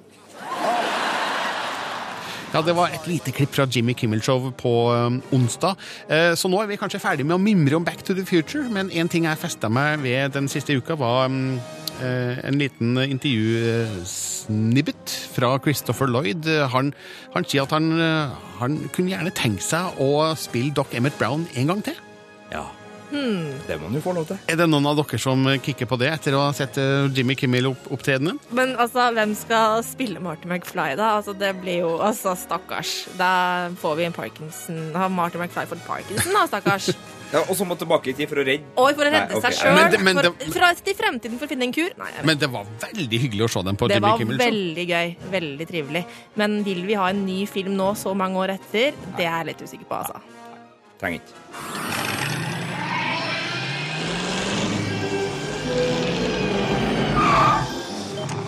Ja, 2.49 2.63
Det 2.65 2.73
var 2.73 2.89
et 2.89 3.05
lite 3.05 3.29
klipp 3.31 3.51
fra 3.53 3.67
Jimmy 3.69 3.93
Kimmel 3.93 4.23
Show 4.25 4.47
på 4.57 4.89
um, 4.89 5.21
onsdag. 5.31 5.75
Eh, 6.09 6.33
så 6.33 6.49
nå 6.49 6.57
er 6.63 6.67
vi 6.71 6.77
kanskje 6.81 6.99
ferdig 6.99 7.25
med 7.29 7.35
å 7.37 7.41
mimre 7.41 7.75
om 7.77 7.83
Back 7.85 8.01
to 8.07 8.13
the 8.17 8.25
Future, 8.25 8.63
men 8.73 8.89
en 8.89 9.07
ting 9.11 9.25
jeg 9.29 9.37
festa 9.37 9.69
meg 9.69 10.01
ved 10.01 10.33
den 10.33 10.47
siste 10.49 10.73
uka, 10.73 10.95
var 10.97 11.29
um, 11.29 11.59
eh, 12.01 12.41
en 12.49 12.57
liten 12.57 12.97
intervjusnibbet 13.05 15.13
fra 15.35 15.59
Christopher 15.61 16.09
Lloyd. 16.09 16.49
Han, 16.73 16.89
han 17.35 17.45
sier 17.45 17.61
at 17.67 17.73
han, 17.77 17.91
eh, 18.01 18.33
han 18.63 18.89
kunne 18.97 19.13
gjerne 19.13 19.29
tenkt 19.37 19.61
seg 19.69 20.01
å 20.01 20.33
spille 20.33 20.73
Doc 20.73 20.89
Emmett 20.97 21.21
Brown 21.21 21.45
en 21.53 21.69
gang 21.69 21.85
til. 21.85 21.93
Ja, 22.49 22.65
Hmm. 23.09 23.53
det 23.65 23.77
må 23.79 23.87
han 23.89 23.97
jo 23.97 24.01
få 24.03 24.13
lov 24.17 24.27
til. 24.29 24.39
Er 24.51 24.59
det 24.59 24.67
noen 24.69 24.85
av 24.89 24.97
dere 24.99 25.19
som 25.21 25.45
kikker 25.65 25.89
på 25.89 25.97
det 26.01 26.11
etter 26.13 26.37
å 26.37 26.43
ha 26.45 26.53
sett 26.55 26.77
eh, 26.81 27.07
Jimmy 27.15 27.35
Kimmel-opptredenen? 27.39 28.37
Men 28.55 28.75
altså, 28.77 29.09
hvem 29.15 29.33
skal 29.37 29.81
spille 29.87 30.21
Marty 30.23 30.49
McFly, 30.49 30.93
da? 30.99 31.15
Altså, 31.19 31.33
det 31.37 31.55
blir 31.63 31.83
jo 31.83 31.95
Altså, 31.99 32.35
stakkars. 32.37 33.07
Da 33.19 33.69
får 33.81 33.95
vi 33.99 34.05
en 34.07 34.15
Parkinson 34.15 34.91
Har 34.95 35.09
Marty 35.13 35.39
McFly 35.41 35.65
fått 35.69 35.81
Parkinson, 35.87 36.35
da, 36.37 36.45
stakkars? 36.49 36.93
Ja, 37.29 37.43
og 37.45 37.53
så 37.53 37.65
må 37.67 37.75
tilbake 37.77 38.09
i 38.09 38.15
tid 38.17 38.29
for 38.29 38.41
å 38.41 38.45
redde 38.45 38.65
Og 38.73 38.87
for 38.97 39.05
å 39.05 39.11
redde 39.11 39.19
Nei, 39.29 39.37
okay. 39.37 39.53
seg 39.53 39.59
sjøl. 39.61 40.49
Fra 40.55 40.71
til 40.81 40.97
fremtiden 40.97 41.37
for 41.37 41.45
å 41.45 41.51
finne 41.51 41.67
en 41.67 41.75
kur? 41.75 41.93
Nei, 42.01 42.09
Men 42.25 42.41
det 42.41 42.49
var 42.49 42.65
veldig 42.81 43.21
hyggelig 43.25 43.45
å 43.45 43.51
se 43.53 43.63
dem 43.69 43.77
på 43.77 43.89
Det 43.91 43.99
Jimmy 43.99 44.15
Kimmel. 44.17 44.39
Det 44.39 44.47
var 44.47 44.55
veldig 44.55 44.87
gøy. 44.89 45.15
Veldig 45.37 45.69
trivelig. 45.69 46.03
Men 46.41 46.59
vil 46.65 46.83
vi 46.89 46.97
ha 46.97 47.11
en 47.13 47.23
ny 47.27 47.39
film 47.49 47.77
nå, 47.77 47.91
så 47.99 48.17
mange 48.17 48.41
år 48.41 48.57
etter? 48.57 48.97
Det 49.13 49.27
er 49.29 49.33
jeg 49.43 49.51
litt 49.51 49.65
usikker 49.67 49.89
på, 49.91 50.01
altså. 50.01 50.21
Trenger 50.99 51.21
ikke. 51.21 51.98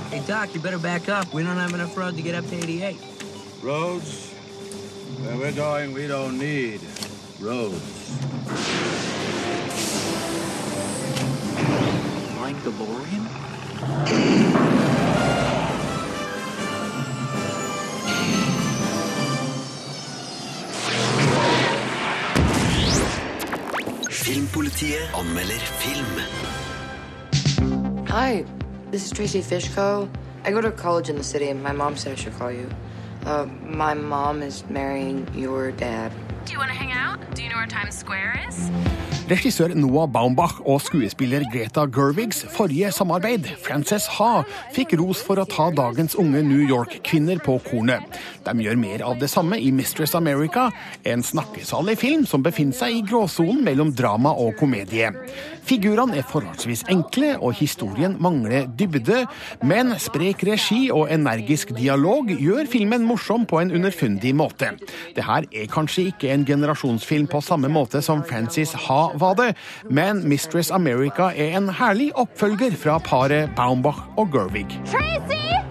Hey, 0.10 0.23
Doc, 0.25 0.53
you 0.53 0.60
better 0.60 0.79
back 0.79 1.07
up. 1.07 1.31
We 1.34 1.43
don't 1.43 1.57
have 1.57 1.73
enough 1.73 1.95
road 1.95 2.15
to 2.15 2.21
get 2.21 2.36
up 2.36 2.47
to 2.47 2.55
88. 2.55 2.97
Roads? 3.62 4.31
Where 5.21 5.38
we're 5.38 5.51
going, 5.51 5.93
we 5.93 6.07
don't 6.07 6.39
need 6.39 6.81
roads. 7.39 8.17
Flying 12.34 12.55
DeLorean? 12.57 13.27
Filmpolitiet 24.10 25.07
anmelder 25.13 25.60
film. 25.81 26.51
Hi, 28.12 28.43
this 28.89 29.06
is 29.06 29.12
Tracy 29.12 29.39
Fishko. 29.39 30.10
I 30.43 30.52
go 30.52 30.60
to 30.60 30.69
college 30.69 31.08
in 31.08 31.15
the 31.15 31.24
city, 31.24 31.47
and 31.47 31.63
my 31.63 31.71
mom 31.71 31.95
said 31.95 32.12
I 32.12 32.15
should 32.15 32.34
call 32.34 32.52
you. 32.52 32.69
Uh, 33.26 33.45
my 33.62 33.93
mom 33.93 34.43
is 34.43 34.69
marrying 34.69 35.26
your 35.34 35.71
dad. 35.71 36.12
Do 36.43 36.52
you 36.52 36.60
want 36.60 36.71
to 36.71 36.76
hang 36.76 36.91
out? 36.91 37.34
Do 37.36 37.41
you 37.41 37.47
know 37.47 37.56
where 37.56 37.67
Times 37.67 37.97
Square 37.97 38.43
is? 38.50 38.69
Regissør 39.32 39.72
Noah 39.80 40.10
Baumbach 40.12 40.58
og 40.67 40.82
skuespiller 40.84 41.46
Greta 41.54 41.86
Gerwigs 41.88 42.41
forrige 42.52 42.89
samarbeid, 42.91 43.46
Frances 43.63 44.10
Ha, 44.17 44.41
fikk 44.76 44.98
ros 45.00 45.22
for 45.24 45.39
å 45.39 45.46
ta 45.48 45.70
dagens 45.72 46.17
unge 46.20 46.41
New 46.44 46.60
York-kvinner 46.67 47.39
på 47.39 47.56
kornet. 47.63 48.17
De 48.44 48.65
gjør 48.65 48.80
mer 48.82 49.04
av 49.08 49.22
det 49.22 49.30
samme 49.32 49.56
i 49.56 49.70
Mistress 49.72 50.17
America, 50.20 50.65
en 51.08 51.24
snakkesalig 51.24 51.96
film 52.02 52.26
som 52.28 52.44
befinner 52.44 52.76
seg 52.76 52.98
i 52.98 53.06
gråsonen 53.08 53.62
mellom 53.63 53.94
drama 53.96 54.34
og 54.36 54.58
komedie. 54.60 55.13
Figurene 55.70 56.17
er 56.20 56.28
forholdsvis 56.28 56.84
enkle, 56.91 57.38
og 57.39 57.56
historien 57.62 58.17
mangler 58.20 58.67
dybde, 58.67 59.22
men 59.63 59.96
sprek 60.02 60.44
regi 60.50 60.89
og 60.91 61.08
energisk 61.13 61.72
dialog 61.78 62.34
gjør 62.36 62.67
filmen 62.67 63.08
morsom 63.08 63.48
på 63.48 63.62
en 63.62 63.72
underfundig 63.80 64.36
måte. 64.36 64.74
Det 65.15 65.24
her 65.24 65.48
er 65.56 65.72
kanskje 65.72 66.10
ikke 66.12 66.34
en 66.34 66.44
generasjonsfilm 66.50 67.32
på 67.32 67.39
samme 67.46 67.72
måte 67.72 68.04
som 68.04 68.26
Frances 68.28 68.76
Ha 68.89 69.02
var 69.21 69.38
det, 69.39 69.51
men 69.89 70.23
Mistress 70.29 70.71
America 70.71 71.31
er 71.31 71.57
en 71.57 71.69
herlig 71.79 72.12
oppfølger 72.19 72.75
fra 72.79 72.99
paret 73.05 73.53
Baumbach 73.57 74.03
og 74.17 74.34
Gervig. 74.34 74.67
Tracy! 74.86 75.70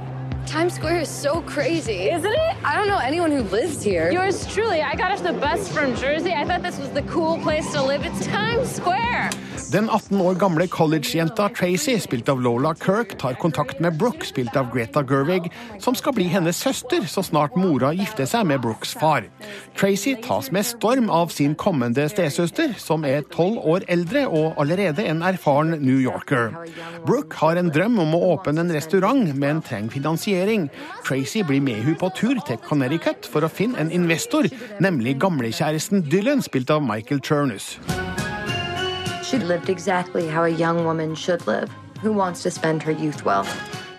Times 0.50 0.74
Square 0.74 1.02
is 1.02 1.08
so 1.08 1.42
crazy. 1.42 2.10
Isn't 2.10 2.32
it? 2.32 2.56
I 2.64 2.74
don't 2.74 2.88
know 2.88 2.98
anyone 2.98 3.30
who 3.30 3.44
lives 3.56 3.84
here. 3.84 4.10
Yours 4.10 4.44
truly. 4.52 4.82
I 4.82 4.96
got 4.96 5.12
off 5.12 5.22
the 5.22 5.32
bus 5.32 5.68
from 5.68 5.94
Jersey. 5.94 6.32
I 6.32 6.44
thought 6.44 6.64
this 6.64 6.76
was 6.76 6.90
the 6.90 7.02
cool 7.02 7.38
place 7.38 7.72
to 7.72 7.80
live. 7.80 8.04
It's 8.04 8.26
Times 8.26 8.68
Square. 8.68 9.30
Den 9.72 9.90
18 9.90 10.20
år 10.20 10.34
gamle 10.34 10.66
collegejenta 10.66 11.48
Tracy, 11.54 12.00
spilt 12.00 12.28
av 12.28 12.40
Lola 12.42 12.74
Kirk, 12.74 13.12
tar 13.18 13.36
kontakt 13.38 13.78
med 13.80 13.94
Brooke, 13.98 14.26
spilt 14.26 14.56
av 14.56 14.72
Greta 14.74 15.04
Gerwig, 15.06 15.46
som 15.78 15.94
skal 15.94 16.16
bli 16.16 16.24
hennes 16.32 16.58
søster 16.58 17.06
så 17.06 17.22
snart 17.22 17.54
mora 17.54 17.92
gifter 17.94 18.26
seg 18.26 18.48
med 18.50 18.64
Brookes 18.64 18.96
far. 18.98 19.28
Tracy 19.78 20.16
tas 20.24 20.50
med 20.50 20.66
storm 20.66 21.06
av 21.10 21.30
sin 21.30 21.54
kommende 21.54 22.08
stesøster, 22.10 22.74
som 22.82 23.06
er 23.06 23.22
tolv 23.30 23.62
år 23.62 23.86
eldre 23.86 24.24
og 24.26 24.58
allerede 24.58 25.06
en 25.06 25.22
erfaren 25.22 25.76
New 25.78 26.02
Yorker. 26.02 26.50
Brooke 27.06 27.38
har 27.38 27.60
en 27.60 27.70
drøm 27.70 28.02
om 28.02 28.18
å 28.18 28.24
åpne 28.32 28.64
en 28.64 28.74
restaurant, 28.74 29.22
men 29.38 29.62
trenger 29.62 29.94
finansiering. 30.00 30.39
Tracy 31.04 31.42
blir 31.42 31.60
med 31.60 31.82
hun 31.84 31.94
på 31.94 32.10
tur 32.16 32.40
til 32.46 32.56
Connecticut 32.68 33.26
for 33.26 33.44
å 33.44 33.48
finne 33.48 33.78
en 33.78 33.90
investor, 33.90 34.48
nemlig 34.80 35.18
gamlekjæresten 35.20 36.02
Dylan, 36.10 36.42
spilt 36.42 36.70
av 36.70 36.82
Michael 36.82 37.20
Turnus. 37.20 37.78
She 39.24 39.38
lived 39.38 39.68
exactly 39.68 40.26
how 40.26 40.44
a 40.44 40.48
young 40.48 40.84
woman 40.84 41.14
should 41.14 41.46
live, 41.46 41.70
who 42.02 42.12
wants 42.12 42.42
to 42.42 42.50
spend 42.50 42.82
her 42.82 42.92
youth 42.92 43.24
well. 43.24 43.46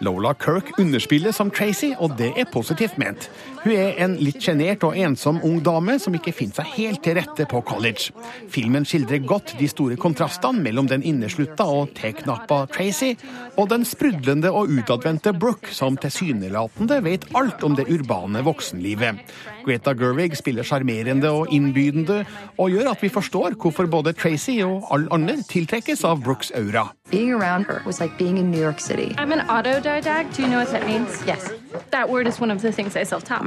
Lola 0.01 0.33
Kirk 0.33 0.79
underspiller 0.79 1.31
som 1.31 1.51
Tracy, 1.51 1.93
og 1.99 2.17
det 2.17 2.33
er 2.37 2.45
positivt 2.53 2.97
ment. 2.97 3.29
Hun 3.61 3.73
er 3.75 3.99
en 4.01 4.15
litt 4.17 4.41
sjenert 4.41 4.81
og 4.87 4.95
ensom 4.97 5.37
ung 5.45 5.59
dame 5.61 5.97
som 6.01 6.15
ikke 6.17 6.33
finner 6.33 6.61
seg 6.61 6.71
helt 6.79 7.03
til 7.05 7.17
rette 7.19 7.45
på 7.49 7.61
college. 7.67 8.09
Filmen 8.49 8.87
skildrer 8.87 9.21
godt 9.27 9.53
de 9.59 9.67
store 9.69 9.97
kontrastene 10.01 10.63
mellom 10.65 10.89
den 10.89 11.05
inneslutta 11.05 11.67
og 11.69 11.93
teknappa 11.97 12.63
Tracy, 12.73 13.13
og 13.61 13.69
den 13.69 13.85
sprudlende 13.85 14.49
og 14.49 14.71
utadvendte 14.73 15.35
Brooke, 15.37 15.69
som 15.75 15.99
tilsynelatende 16.01 17.01
vet 17.05 17.27
alt 17.37 17.61
om 17.67 17.77
det 17.77 17.85
urbane 17.91 18.41
voksenlivet. 18.47 19.21
Greta 19.61 19.93
Gerwig 19.93 20.33
spiller 20.39 20.65
sjarmerende 20.65 21.29
og 21.29 21.53
innbydende, 21.53 22.23
og 22.57 22.73
gjør 22.73 22.95
at 22.95 23.03
vi 23.05 23.13
forstår 23.13 23.59
hvorfor 23.61 23.85
både 23.85 24.15
Tracy 24.17 24.57
og 24.65 24.89
alle 24.89 25.11
andre 25.13 25.37
tiltrekkes 25.45 26.01
av 26.07 26.23
Brooks 26.25 26.49
aura. 26.57 26.89
Being 27.11 27.33
around 27.33 27.65
her 27.67 27.81
was 27.85 27.99
like 27.99 28.17
being 28.17 28.37
in 28.37 28.49
New 28.49 28.59
York 28.59 28.79
City. 28.79 29.13
I'm 29.17 29.31
an 29.31 29.45
autodidact. 29.47 30.33
Do 30.35 30.41
you 30.41 30.47
know 30.47 30.57
what 30.57 30.71
that 30.71 30.87
means? 30.87 31.21
Yes. 31.27 31.51
That 31.91 32.09
word 32.09 32.27
is 32.27 32.39
one 32.39 32.51
of 32.51 32.61
the 32.61 32.71
things 32.71 32.95
I 32.95 33.03
self-taught 33.03 33.43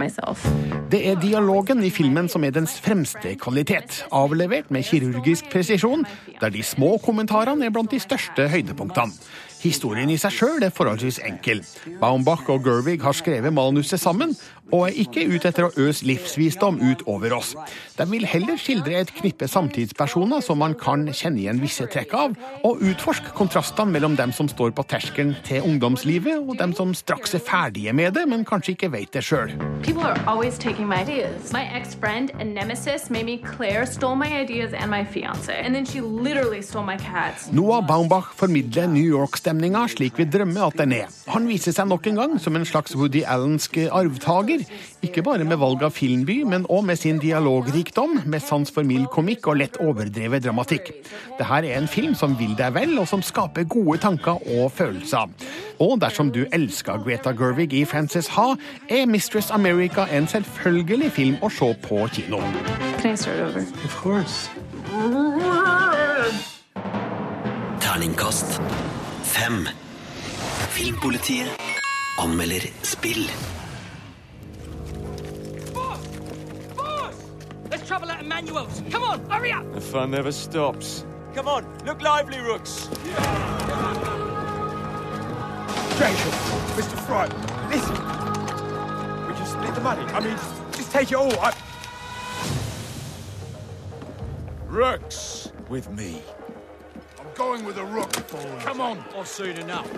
Det 0.92 1.00
er 1.10 1.20
dialogen 1.20 1.82
i 1.84 1.90
filmen 1.94 2.28
som 2.30 2.44
er 2.44 2.54
dens 2.54 2.76
fremste 2.82 3.34
kvalitet, 3.40 4.02
avlevert 4.12 4.70
med 4.74 4.84
kirurgisk 4.86 5.48
presisjon, 5.52 6.04
der 6.40 6.52
de 6.54 6.62
små 6.62 6.96
kommentarene 7.02 7.66
er 7.66 7.74
blant 7.74 7.90
de 7.90 8.02
største 8.02 8.48
høydepunktene. 8.52 9.12
Historien 9.64 10.10
i 10.12 10.18
seg 10.20 10.34
sjøl 10.36 10.64
er 10.66 10.72
forholdsvis 10.74 11.22
enkel. 11.24 11.62
Baumbach 12.00 12.50
og 12.52 12.66
Gervig 12.66 12.98
har 13.00 13.16
skrevet 13.16 13.54
manuset 13.54 14.00
sammen, 14.02 14.34
og 14.74 14.88
er 14.88 14.98
ikke 15.04 15.26
ute 15.30 15.50
etter 15.50 15.68
å 15.68 15.72
øse 15.78 16.06
livsvisdom 16.08 16.80
ut 16.82 17.04
over 17.10 17.37
oss. 17.37 17.54
De 17.94 18.06
vil 18.10 18.26
heller 18.26 18.58
skildre 18.58 18.98
et 19.04 19.12
knippe 19.14 19.46
samtidspersoner 19.50 20.42
som 20.42 20.58
man 20.58 20.74
kan 20.78 21.06
kjenne 21.14 21.44
igjen 21.44 21.62
visse 21.62 21.87
trekk 21.90 22.14
av, 22.18 22.34
og 22.66 22.82
utforske 22.82 23.34
kontrastene 23.38 23.94
mellom 23.94 24.16
dem 24.18 24.34
som 24.34 24.50
står 24.50 24.74
på 24.74 24.87
terskelen 24.90 25.34
til 25.46 25.62
ungdomslivet, 25.62 26.42
og 26.42 26.58
dem 26.58 26.74
som 26.74 26.94
straks 26.96 27.37
er 27.38 27.44
ferdige 27.44 27.94
med 27.94 28.16
det, 28.18 28.26
men 28.30 28.42
kanskje 28.48 28.74
ikke 28.74 28.90
vet 28.96 29.14
det 29.14 29.22
sjøl. 29.26 29.54
People 29.84 30.02
are 30.02 30.18
always 30.26 30.58
taking 30.58 30.88
my 30.88 31.02
ideas. 31.02 31.52
My 31.52 31.64
ex-friend 31.76 32.32
and 32.40 32.54
nemesis, 32.54 33.10
Mamie 33.10 33.38
Claire, 33.38 33.87
stole 33.87 34.16
my 34.16 34.30
ideas 34.40 34.72
and 34.72 34.90
my 34.90 35.04
fiance. 35.04 35.52
And 35.52 35.74
then 35.74 35.84
she 35.84 36.00
literally 36.00 36.62
stole 36.62 36.84
my 36.84 36.96
cats. 36.96 37.52
Noah 37.52 37.82
Baumbach 37.87 38.32
formidler 38.34 38.88
New 38.88 39.04
York-stemninga 39.04 39.87
slik 39.92 40.18
vi 40.18 40.24
drømmer 40.24 40.66
at 40.66 40.78
den 40.80 40.96
er. 40.96 41.12
Han 41.30 41.46
viser 41.48 41.74
seg 41.76 41.88
nok 41.90 42.08
en 42.10 42.18
gang 42.18 42.38
som 42.40 42.56
en 42.56 42.66
slags 42.66 42.96
Woody 42.96 43.22
Allensk 43.28 43.76
arvtaker. 43.92 44.63
Ikke 45.05 45.22
bare 45.24 45.44
med 45.46 45.59
valg 45.61 45.83
av 45.87 45.94
filmby, 45.96 46.40
men 46.48 46.66
òg 46.72 46.85
med 46.88 47.00
sin 47.00 47.20
dialogrikdom, 47.22 48.20
med 48.24 48.42
sans 48.42 48.70
for 48.70 48.87
mild 48.87 49.07
komikk 49.14 49.48
og 49.50 49.61
lett 49.61 49.79
overdrevet 49.83 50.44
dramatikk. 50.44 50.90
Dette 51.38 51.61
er 51.61 51.68
en 51.79 51.88
film 51.90 52.14
som 52.18 52.37
vil 52.38 52.55
deg 52.59 52.74
vel, 52.77 52.96
og 53.00 53.09
som 53.11 53.22
skaper 53.22 53.68
gode 53.68 54.00
tanker 54.05 54.40
og 54.59 54.72
følelser. 54.72 55.31
Og 55.83 55.98
dersom 56.00 56.31
du 56.35 56.44
elsker 56.53 57.03
Greta 57.05 57.35
Gervig 57.37 57.72
i 57.74 57.85
Frances 57.85 58.31
Ha, 58.37 58.55
er 58.88 59.07
Mistress 59.11 59.50
America 59.50 60.07
en 60.11 60.29
selvfølgelig 60.31 61.11
film 61.12 61.38
å 61.42 61.50
se 61.53 61.72
på 61.87 62.07
kino. 62.14 62.40
Can 63.00 63.12
I 63.12 63.16
start 63.16 63.40
over? 63.40 63.64
Of 63.85 64.00
course. 64.03 64.50
Terningkast 67.81 68.61
fem. 69.35 69.68
Filmpolitiet 70.74 71.48
anmelder 72.18 72.66
spill. 72.83 73.27
Let's 77.90 78.03
at 78.11 78.23
Emmanuel's. 78.23 78.83
Come 78.90 79.03
on, 79.03 79.29
hurry 79.29 79.53
up! 79.53 79.70
The 79.75 79.81
fun 79.81 80.12
never 80.12 80.33
stops. 80.33 81.05
Come 81.35 81.47
on, 81.47 81.66
look 81.85 82.01
lively, 82.01 82.38
Rooks. 82.38 82.87
Jacob, 85.99 86.33
Mr. 86.79 86.99
Fry, 87.05 87.27
listen. 87.68 87.94
We 89.29 89.35
just 89.38 89.53
split 89.53 89.75
the 89.75 89.83
money. 89.83 90.03
I 90.12 90.20
mean, 90.20 90.37
just 90.73 90.92
take 90.92 91.12
it 91.12 91.16
all. 91.16 91.38
I... 91.40 91.55
Rooks 94.66 95.53
with 95.68 95.90
me. 95.90 96.23
I'm 97.20 97.27
going 97.35 97.66
with 97.66 97.77
a 97.77 97.85
rook. 97.85 98.11
Come 98.61 98.81
on. 98.81 99.05
Or 99.14 99.27
soon 99.27 99.59
enough. 99.59 99.90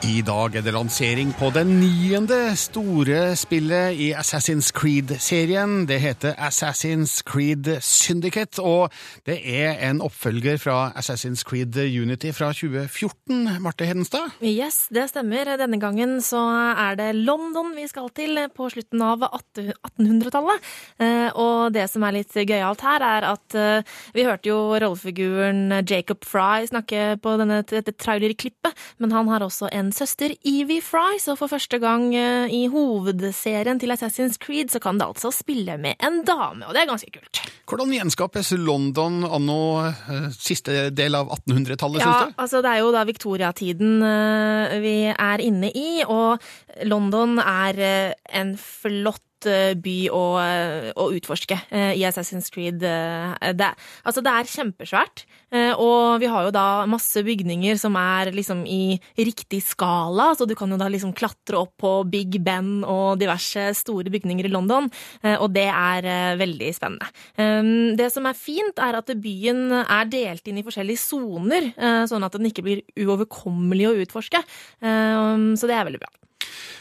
I 0.00 0.22
dag 0.24 0.54
er 0.56 0.62
det 0.64 0.72
lansering 0.72 1.28
på 1.36 1.50
det 1.52 1.62
niende 1.68 2.38
store 2.56 3.34
spillet 3.36 3.98
i 4.00 4.06
Assassin's 4.16 4.70
Creed-serien. 4.72 5.84
Det 5.88 5.98
heter 6.00 6.38
Assassin's 6.40 7.18
Creed 7.28 7.68
Syndicate, 7.84 8.62
og 8.64 8.88
det 9.28 9.36
er 9.44 9.76
en 9.90 10.00
oppfølger 10.00 10.56
fra 10.62 10.78
Assassin's 10.96 11.44
Creed 11.44 11.76
Unity 11.76 12.32
fra 12.32 12.48
2014. 12.56 13.60
Marte 13.60 13.84
Hedenstad? 13.84 14.38
Yes, 14.40 14.86
det 14.88 15.10
stemmer. 15.12 15.52
Denne 15.60 15.78
gangen 15.82 16.16
så 16.24 16.40
er 16.80 16.96
det 16.96 17.10
London 17.20 17.74
vi 17.76 17.84
skal 17.90 18.08
til 18.16 18.40
på 18.56 18.70
slutten 18.72 19.04
av 19.04 19.26
1800-tallet. 19.28 20.64
Eh, 20.96 21.28
Og 21.36 21.74
det 21.76 21.84
som 21.92 22.08
er 22.08 22.16
litt 22.22 22.32
gøyalt 22.34 22.86
her, 22.88 23.04
er 23.04 23.28
at 23.34 23.58
eh, 23.58 23.84
vi 24.16 24.24
hørte 24.24 24.48
jo 24.48 24.58
rollefiguren 24.80 25.84
Jacob 25.84 26.24
Fry 26.24 26.64
snakke 26.72 27.20
på 27.20 27.36
denne, 27.40 27.60
dette 27.68 27.94
trailerklippet, 28.00 28.72
men 28.98 29.12
han 29.12 29.28
har 29.28 29.44
også 29.44 29.68
en 29.70 29.89
søster, 29.94 30.32
Evie 30.46 30.80
Fry, 30.84 31.18
så 31.22 31.36
for 31.38 31.50
første 31.52 31.78
gang 31.82 32.08
eh, 32.16 32.50
i 32.54 32.64
hovedserien 32.72 33.78
til 33.80 33.92
Assassin's 33.94 34.38
Creed 34.40 34.70
så 34.72 34.80
kan 34.82 34.98
det 35.00 35.06
altså 35.08 35.30
spille 35.34 35.76
med 35.80 35.94
en 36.02 36.20
dame, 36.28 36.66
og 36.66 36.74
det 36.76 36.82
er 36.84 36.90
ganske 36.90 37.10
kult. 37.14 37.40
Hvordan 37.70 37.92
gjenskapes 37.94 38.52
London 38.58 39.20
anno 39.28 39.60
eh, 39.88 40.28
siste 40.34 40.88
del 40.90 41.14
av 41.18 41.30
1800-tallet, 41.38 42.02
Ja, 42.02 42.10
syns 42.10 42.34
du? 42.34 42.42
altså 42.44 42.62
det 42.66 42.74
er 42.74 42.82
jo 42.82 42.92
da 42.96 43.04
Victoria-tiden 43.08 43.96
eh, 44.10 44.76
vi 44.82 44.94
er 45.14 45.44
inne 45.46 45.70
i, 45.70 45.88
og 46.06 46.40
London 46.88 47.38
er 47.42 47.82
en 48.30 48.54
flott 48.60 49.22
by 49.44 50.08
å, 50.12 50.22
eh, 50.42 50.92
å 50.96 51.08
utforske 51.16 51.56
eh, 51.70 51.92
i 51.98 52.04
Assassin's 52.08 52.50
Creed. 52.50 52.82
eh, 52.82 53.52
Det, 53.52 53.70
altså, 54.04 54.22
det 54.22 54.32
er 54.32 54.50
kjempesvært, 54.50 55.24
eh, 55.52 55.72
og 55.74 56.20
vi 56.20 56.26
har 56.26 56.44
jo 56.44 56.50
da 56.54 56.86
masse 56.86 57.22
bygninger 57.24 57.78
som 57.78 57.96
er 57.96 58.32
liksom 58.32 58.66
i 58.66 59.00
riktig 59.18 59.62
skala, 59.62 60.34
så 60.36 60.46
du 60.46 60.54
kan 60.54 60.70
jo 60.70 60.76
da 60.76 60.88
liksom 60.88 61.14
klatre 61.14 61.58
opp 61.60 61.76
på 61.80 61.94
Big 62.10 62.42
Ben 62.44 62.84
og 62.84 63.18
diverse 63.18 63.74
store 63.74 64.10
bygninger 64.10 64.46
i 64.46 64.52
London, 64.52 64.90
eh, 65.22 65.36
og 65.36 65.52
det 65.54 65.68
er 65.68 66.04
eh, 66.04 66.36
veldig 66.40 66.70
spennende. 66.76 67.10
Um, 67.38 67.96
Det 67.96 68.12
som 68.12 68.26
er 68.26 68.34
fint, 68.34 68.78
er 68.78 68.96
at 68.96 69.06
byen 69.20 69.72
er 69.82 70.04
delt 70.10 70.46
inn 70.48 70.58
i 70.58 70.64
forskjellige 70.66 70.98
soner, 70.98 71.72
eh, 71.76 72.04
sånn 72.06 72.24
at 72.24 72.32
den 72.32 72.48
ikke 72.50 72.64
blir 72.64 72.82
uoverkommelig 72.96 73.88
å 73.88 73.96
utforske. 74.04 74.40
Så 74.80 75.66
det 75.66 75.76
er 75.76 75.84
veldig 75.84 76.00
bra. 76.00 76.19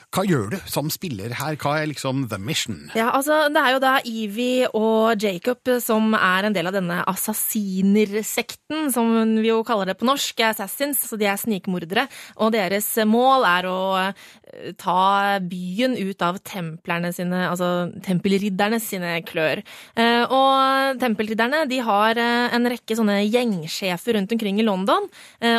Hva 0.09 0.23
gjør 0.25 0.47
du 0.49 0.57
som 0.65 0.87
spiller 0.89 1.35
her? 1.37 1.53
Hva 1.61 1.75
er 1.83 1.89
liksom 1.91 2.23
the 2.31 2.39
mission? 2.41 2.87
Ja, 2.97 3.11
altså, 3.13 3.43
Det 3.53 3.61
er 3.61 3.75
jo 3.75 3.81
da 3.83 3.91
Evie 4.01 4.69
og 4.73 5.21
Jacob 5.21 5.69
som 5.85 6.15
er 6.17 6.47
en 6.47 6.55
del 6.55 6.65
av 6.65 6.73
denne 6.73 7.03
assassinersekten, 7.05 8.89
som 8.89 9.11
vi 9.37 9.51
jo 9.51 9.59
kaller 9.67 9.91
det 9.91 9.99
på 9.99 10.07
norsk, 10.09 10.41
assassins, 10.47 11.03
så 11.05 11.17
de 11.19 11.27
er 11.29 11.37
snikmordere. 11.37 12.07
Og 12.41 12.55
deres 12.55 12.87
mål 13.05 13.45
er 13.51 13.67
å 13.69 13.77
eh, 14.01 14.73
ta 14.81 15.37
byen 15.45 15.93
ut 15.99 16.25
av 16.25 16.41
templerne 16.41 17.13
sine, 17.13 17.43
altså 17.51 17.91
tempelridderne 18.05 18.81
sine 18.81 19.13
klør. 19.29 19.61
Eh, 19.93 20.25
Og 20.25 20.97
tempelridderne 21.05 21.67
de 21.69 21.83
har 21.85 22.17
eh, 22.17 22.49
en 22.57 22.65
rekke 22.73 22.97
sånne 22.97 23.21
gjengsjefer 23.29 24.17
rundt 24.17 24.33
omkring 24.33 24.57
i 24.57 24.65
London, 24.65 25.05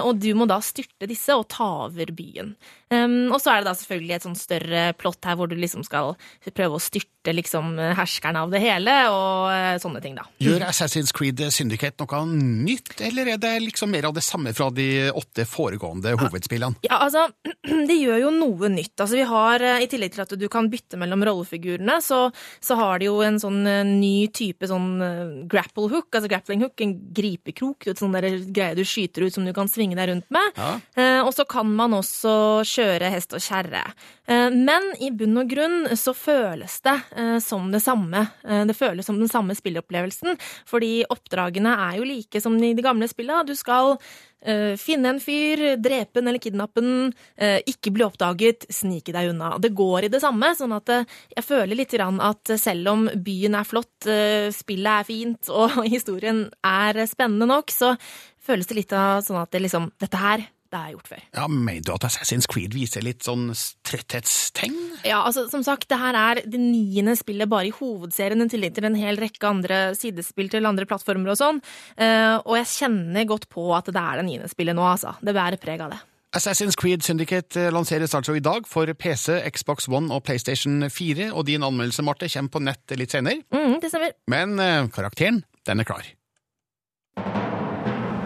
og 0.02 0.18
du 0.18 0.32
må 0.34 0.46
da 0.50 0.58
styrte 0.64 1.06
disse 1.08 1.34
og 1.38 1.46
ta 1.52 1.86
over 1.86 2.10
byen. 2.16 2.54
Um, 2.90 3.30
og 3.30 3.38
så 3.38 3.52
er 3.52 3.60
det 3.60 3.70
da 3.70 3.76
selvfølgelig 3.78 4.14
et 4.16 4.24
sånn 4.26 4.38
større 4.38 4.80
plott 4.98 5.22
her 5.22 5.36
hvor 5.38 5.46
du 5.46 5.54
liksom 5.54 5.84
skal 5.86 6.16
prøve 6.56 6.74
å 6.74 6.82
styrte 6.82 7.19
liksom 7.28 7.74
herskerne 7.96 8.40
av 8.40 8.52
det 8.52 8.62
hele, 8.62 8.94
og 9.12 9.50
eh, 9.52 9.76
sånne 9.82 10.00
ting, 10.00 10.16
da. 10.16 10.24
Gjør 10.40 10.64
Assassin's 10.68 11.12
Creed 11.16 11.42
Syndicate 11.52 12.00
noe 12.00 12.22
nytt, 12.30 12.94
eller 13.04 13.34
er 13.34 13.40
det 13.40 13.52
liksom 13.66 13.92
mer 13.92 14.08
av 14.08 14.14
det 14.16 14.24
samme 14.24 14.54
fra 14.56 14.70
de 14.72 15.10
åtte 15.10 15.44
foregående 15.48 16.14
hovedspillene? 16.20 16.80
Ja, 16.86 17.02
altså, 17.04 17.26
det 17.88 17.96
gjør 17.98 18.24
jo 18.24 18.32
noe 18.34 18.70
nytt. 18.72 18.94
Altså, 18.96 19.18
vi 19.18 19.26
har, 19.28 19.60
eh, 19.64 19.84
I 19.84 19.90
tillegg 19.90 20.14
til 20.16 20.24
at 20.24 20.34
du 20.40 20.46
kan 20.52 20.70
bytte 20.72 20.98
mellom 21.00 21.24
rollefigurene, 21.28 21.98
så, 22.04 22.22
så 22.64 22.78
har 22.80 23.00
de 23.00 23.10
jo 23.10 23.18
en 23.26 23.40
sånn 23.42 23.60
eh, 23.68 23.82
ny 23.86 24.30
type 24.34 24.68
sånn 24.70 24.90
eh, 25.04 25.34
grapple 25.50 25.90
hook, 25.92 26.08
altså 26.14 26.30
grappling 26.30 26.64
hook, 26.64 26.80
en 26.84 26.96
gripekrok, 27.16 27.90
en 27.90 28.00
sånn 28.00 28.16
greie 28.54 28.78
du 28.78 28.84
skyter 28.86 29.26
ut 29.26 29.36
som 29.36 29.46
du 29.46 29.52
kan 29.56 29.68
svinge 29.70 29.98
deg 29.98 30.12
rundt 30.12 30.30
med. 30.32 30.56
Ja. 30.56 30.72
Eh, 30.96 31.20
og 31.20 31.34
så 31.36 31.44
kan 31.48 31.68
man 31.76 31.96
også 31.96 32.64
kjøre 32.66 33.12
hest 33.12 33.36
og 33.36 33.44
kjerre. 33.44 33.84
Eh, 34.30 34.48
men 34.54 34.92
i 35.02 35.10
bunn 35.14 35.42
og 35.42 35.50
grunn 35.50 35.78
så 35.98 36.14
føles 36.16 36.78
det 36.86 36.96
eh, 36.96 37.09
som 37.42 37.70
det 37.72 37.82
samme. 37.84 38.26
Eh, 38.44 38.64
det 38.68 38.76
føles 38.78 39.06
som 39.06 39.18
den 39.20 39.30
samme 39.30 39.56
spillopplevelsen, 39.58 40.38
fordi 40.68 41.04
oppdragene 41.10 41.76
er 41.88 42.00
jo 42.00 42.08
like 42.08 42.42
som 42.42 42.56
i 42.62 42.74
de 42.76 42.84
gamle 42.84 43.08
spillene. 43.10 43.46
Du 43.48 43.56
skal 43.58 43.96
eh, 44.42 44.76
finne 44.80 45.14
en 45.14 45.20
fyr, 45.22 45.62
drepe 45.80 46.20
den 46.20 46.30
eller 46.30 46.42
kidnappe 46.42 46.82
den, 46.84 47.12
eh, 47.36 47.58
ikke 47.70 47.92
bli 47.94 48.06
oppdaget, 48.06 48.68
snike 48.72 49.14
deg 49.16 49.32
unna. 49.32 49.56
Det 49.58 49.72
går 49.76 50.06
i 50.06 50.12
det 50.12 50.22
samme, 50.22 50.52
sånn 50.56 50.74
at 50.76 50.92
eh, 50.94 51.18
jeg 51.36 51.46
føler 51.46 51.76
litt 51.76 51.96
at 52.00 52.54
selv 52.60 52.88
om 52.92 53.08
byen 53.14 53.58
er 53.58 53.66
flott, 53.66 54.06
eh, 54.06 54.50
spillet 54.54 55.00
er 55.00 55.08
fint 55.08 55.50
og 55.60 55.82
historien 55.84 56.46
er 56.64 57.04
spennende 57.10 57.48
nok, 57.50 57.70
så 57.74 57.94
føles 58.40 58.66
det 58.66 58.78
litt 58.78 58.96
av 58.96 59.20
sånn 59.26 59.42
at 59.42 59.52
det 59.52 59.64
liksom 59.66 59.90
Dette 60.00 60.16
her, 60.16 60.42
det 60.70 60.78
har 60.78 60.90
jeg 60.90 60.96
gjort 60.98 61.10
før. 61.10 61.22
Ja, 61.34 61.46
Mener 61.50 61.86
du 61.86 61.92
at 61.96 62.04
Assassin's 62.06 62.46
Creed 62.50 62.74
viser 62.76 63.02
litt 63.04 63.26
sånn 63.26 63.48
tretthetstegn? 63.86 64.76
Ja, 65.06 65.22
altså 65.24 65.46
som 65.50 65.64
sagt, 65.66 65.88
det 65.90 65.98
her 65.98 66.18
er 66.18 66.42
det 66.44 66.60
niende 66.60 67.16
spillet 67.18 67.50
bare 67.50 67.70
i 67.70 67.74
hovedserien, 67.74 68.44
i 68.44 68.52
tillegg 68.52 68.76
til 68.76 68.86
en 68.86 68.98
hel 68.98 69.18
rekke 69.20 69.48
andre 69.50 69.80
sidespill 69.98 70.50
til 70.52 70.68
andre 70.70 70.86
plattformer 70.88 71.32
og 71.34 71.40
sånn. 71.40 71.58
Eh, 71.98 72.36
og 72.44 72.54
jeg 72.60 72.70
kjenner 72.76 73.26
godt 73.28 73.48
på 73.52 73.66
at 73.76 73.90
det 73.90 73.98
er 74.00 74.20
det 74.20 74.28
niende 74.28 74.52
spillet 74.52 74.78
nå, 74.78 74.86
altså. 74.86 75.16
Det 75.20 75.34
bærer 75.36 75.60
preg 75.60 75.82
av 75.82 75.94
det. 75.96 76.00
Assassin's 76.36 76.78
Creed 76.78 77.02
Syndicate 77.02 77.58
eh, 77.58 77.72
lanseres 77.74 78.14
altså 78.14 78.36
i 78.38 78.44
dag 78.44 78.68
for 78.70 78.86
PC, 78.94 79.40
Xbox 79.50 79.88
One 79.90 80.14
og 80.14 80.22
PlayStation 80.28 80.84
4, 80.86 81.32
og 81.34 81.48
din 81.50 81.66
anmeldelse, 81.66 82.06
Marte, 82.06 82.30
kommer 82.30 82.54
på 82.54 82.62
nett 82.62 82.94
litt 82.94 83.16
senere. 83.16 83.42
Mm, 83.50 83.80
det 83.82 83.90
stemmer. 83.90 84.14
Men 84.30 84.58
eh, 84.62 84.86
karakteren, 84.94 85.42
den 85.66 85.82
er 85.82 85.90
klar. 85.90 86.06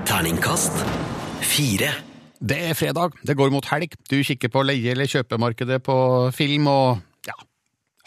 Terningkast 0.05 0.85
fire. 1.45 1.95
Det 2.45 2.59
er 2.61 2.77
fredag, 2.77 3.15
det 3.25 3.37
går 3.39 3.49
mot 3.55 3.65
helg. 3.73 3.95
Du 4.11 4.19
kikker 4.21 4.51
på 4.53 4.63
leie- 4.67 4.93
eller 4.93 5.09
kjøpemarkedet 5.09 5.81
på 5.83 5.97
film 6.37 6.67
og 6.69 6.99
ja, 7.25 7.33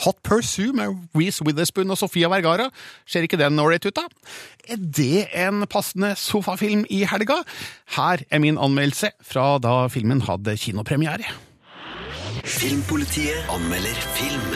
Hot 0.06 0.20
Pursue 0.22 0.76
med 0.78 0.94
Reece 1.18 1.42
Witherspoon 1.42 1.90
og 1.90 1.98
Sofia 1.98 2.30
Vergara. 2.30 2.70
Ser 3.10 3.26
ikke 3.26 3.40
den 3.42 3.58
ålreit 3.60 3.88
ut, 3.90 3.98
da? 3.98 4.06
Er 4.70 4.78
det 4.78 5.26
en 5.34 5.66
passende 5.66 6.14
sofafilm 6.16 6.86
i 6.94 7.02
helga? 7.10 7.42
Her 7.98 8.22
er 8.30 8.40
min 8.44 8.62
anmeldelse 8.62 9.10
fra 9.26 9.58
da 9.58 9.88
filmen 9.90 10.22
hadde 10.22 10.54
kinopremiere. 10.62 11.26
Filmpolitiet 12.46 13.50
anmelder 13.50 13.98
film. 14.14 14.54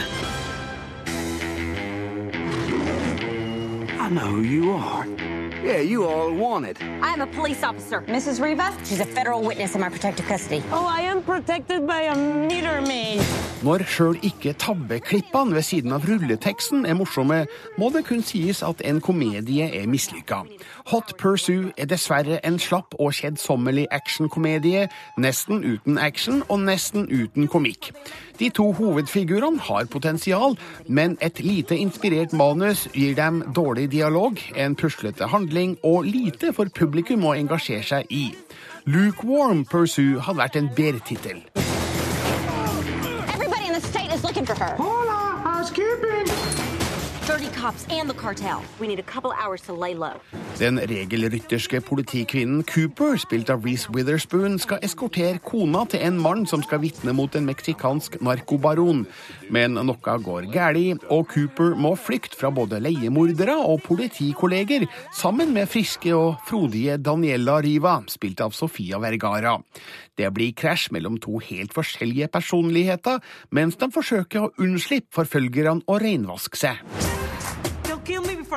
I 3.97 4.09
know 4.13 4.29
who 4.29 4.41
you 4.43 4.75
are. 4.77 5.40
Yeah, 5.63 5.77
you 5.81 6.07
all 6.07 6.33
wanted. 6.33 6.77
I'm 7.03 7.21
a 7.21 7.27
police 7.27 7.61
officer. 7.61 8.01
Mrs. 8.07 8.41
Riva? 8.41 8.73
She's 8.83 8.99
a 8.99 9.05
federal 9.05 9.43
witness 9.43 9.75
in 9.75 9.81
my 9.81 9.89
protective 9.89 10.25
custody. 10.25 10.63
Oh, 10.71 10.87
I 10.87 11.01
am 11.01 11.21
protected 11.21 11.85
by 11.85 12.01
a 12.01 12.15
meter 12.15 12.81
maid. 12.81 13.21
Når 13.61 13.83
sjøl 13.85 14.17
ikke 14.25 14.55
tabbeklippene 14.57 15.53
ved 15.53 15.61
siden 15.61 15.93
av 15.93 16.07
rulleteksten 16.09 16.87
er 16.89 16.95
morsomme, 16.97 17.43
må 17.77 17.91
det 17.93 18.07
kun 18.07 18.23
sies 18.25 18.63
at 18.65 18.81
en 18.81 18.97
komedie 19.05 19.67
er 19.69 19.85
mislykka. 19.85 20.39
Hot 20.89 21.13
Pursue 21.21 21.69
er 21.77 21.85
dessverre 21.85 22.39
en 22.41 22.57
slapp 22.57 22.97
og 22.97 23.13
kjedsommelig 23.13 23.85
actionkomedie, 23.93 24.87
nesten 25.21 25.61
uten 25.61 26.01
action 26.01 26.41
og 26.49 26.65
nesten 26.65 27.05
uten 27.05 27.45
komikk. 27.45 27.91
De 28.41 28.49
to 28.49 28.71
hovedfigurene 28.73 29.59
har 29.59 29.85
potensial, 29.85 30.57
men 30.87 31.17
et 31.21 31.39
lite 31.45 31.77
inspirert 31.77 32.33
manus 32.33 32.87
gir 32.93 33.13
dem 33.15 33.43
dårlig 33.55 33.91
dialog, 33.91 34.39
en 34.57 34.75
puslete 34.75 35.27
handling 35.29 35.77
og 35.83 36.07
lite 36.09 36.49
for 36.57 36.71
publikum 36.73 37.27
å 37.29 37.35
engasjere 37.37 37.85
seg 37.85 38.09
i. 38.09 38.23
Lukewarm 38.89 39.61
Pursue 39.69 40.17
hadde 40.25 40.41
vært 40.41 40.57
en 40.57 40.71
bedre 40.73 41.05
tittel. 41.05 41.43
Everybody 43.29 43.67
in 43.67 43.77
the 43.77 43.85
state 43.85 44.09
is 44.09 44.23
looking 44.23 44.49
for 44.49 44.57
her. 44.57 44.73
Hola, 44.81 45.37
housekeeping. 45.45 46.60
Den 50.59 50.79
regelrytterske 50.91 51.79
politikvinnen 51.87 52.65
Cooper, 52.67 53.15
spilt 53.21 53.49
av 53.53 53.63
Reece 53.63 53.87
Witherspoon, 53.95 54.57
skal 54.59 54.83
eskortere 54.83 55.39
kona 55.45 55.85
til 55.87 56.03
en 56.09 56.19
mann 56.19 56.43
som 56.49 56.59
skal 56.65 56.81
vitne 56.83 57.13
mot 57.15 57.31
en 57.39 57.47
meksikansk 57.47 58.17
narkobaron. 58.19 59.05
Men 59.47 59.79
noe 59.79 60.17
går 60.25 60.49
galt, 60.51 61.07
og 61.07 61.31
Cooper 61.31 61.77
må 61.79 61.93
flykte 61.95 62.35
fra 62.35 62.51
både 62.51 62.81
leiemordere 62.83 63.55
og 63.63 63.79
politikolleger, 63.87 64.89
sammen 65.15 65.55
med 65.55 65.71
friske 65.71 66.11
og 66.17 66.43
frodige 66.49 66.99
Daniela 66.99 67.61
Riva, 67.63 68.01
spilt 68.11 68.43
av 68.43 68.51
Sofia 68.57 68.99
Vergara. 68.99 69.55
Det 70.19 70.27
blir 70.35 70.51
krasj 70.51 70.89
mellom 70.91 71.15
to 71.23 71.39
helt 71.39 71.71
forskjellige 71.73 72.27
personligheter, 72.35 73.23
mens 73.55 73.79
de 73.79 73.87
forsøker 73.93 74.43
å 74.49 74.53
unnslippe 74.59 75.15
forfølgerne 75.15 75.87
og 75.87 76.03
reinvaske 76.03 76.65
seg. 76.65 77.19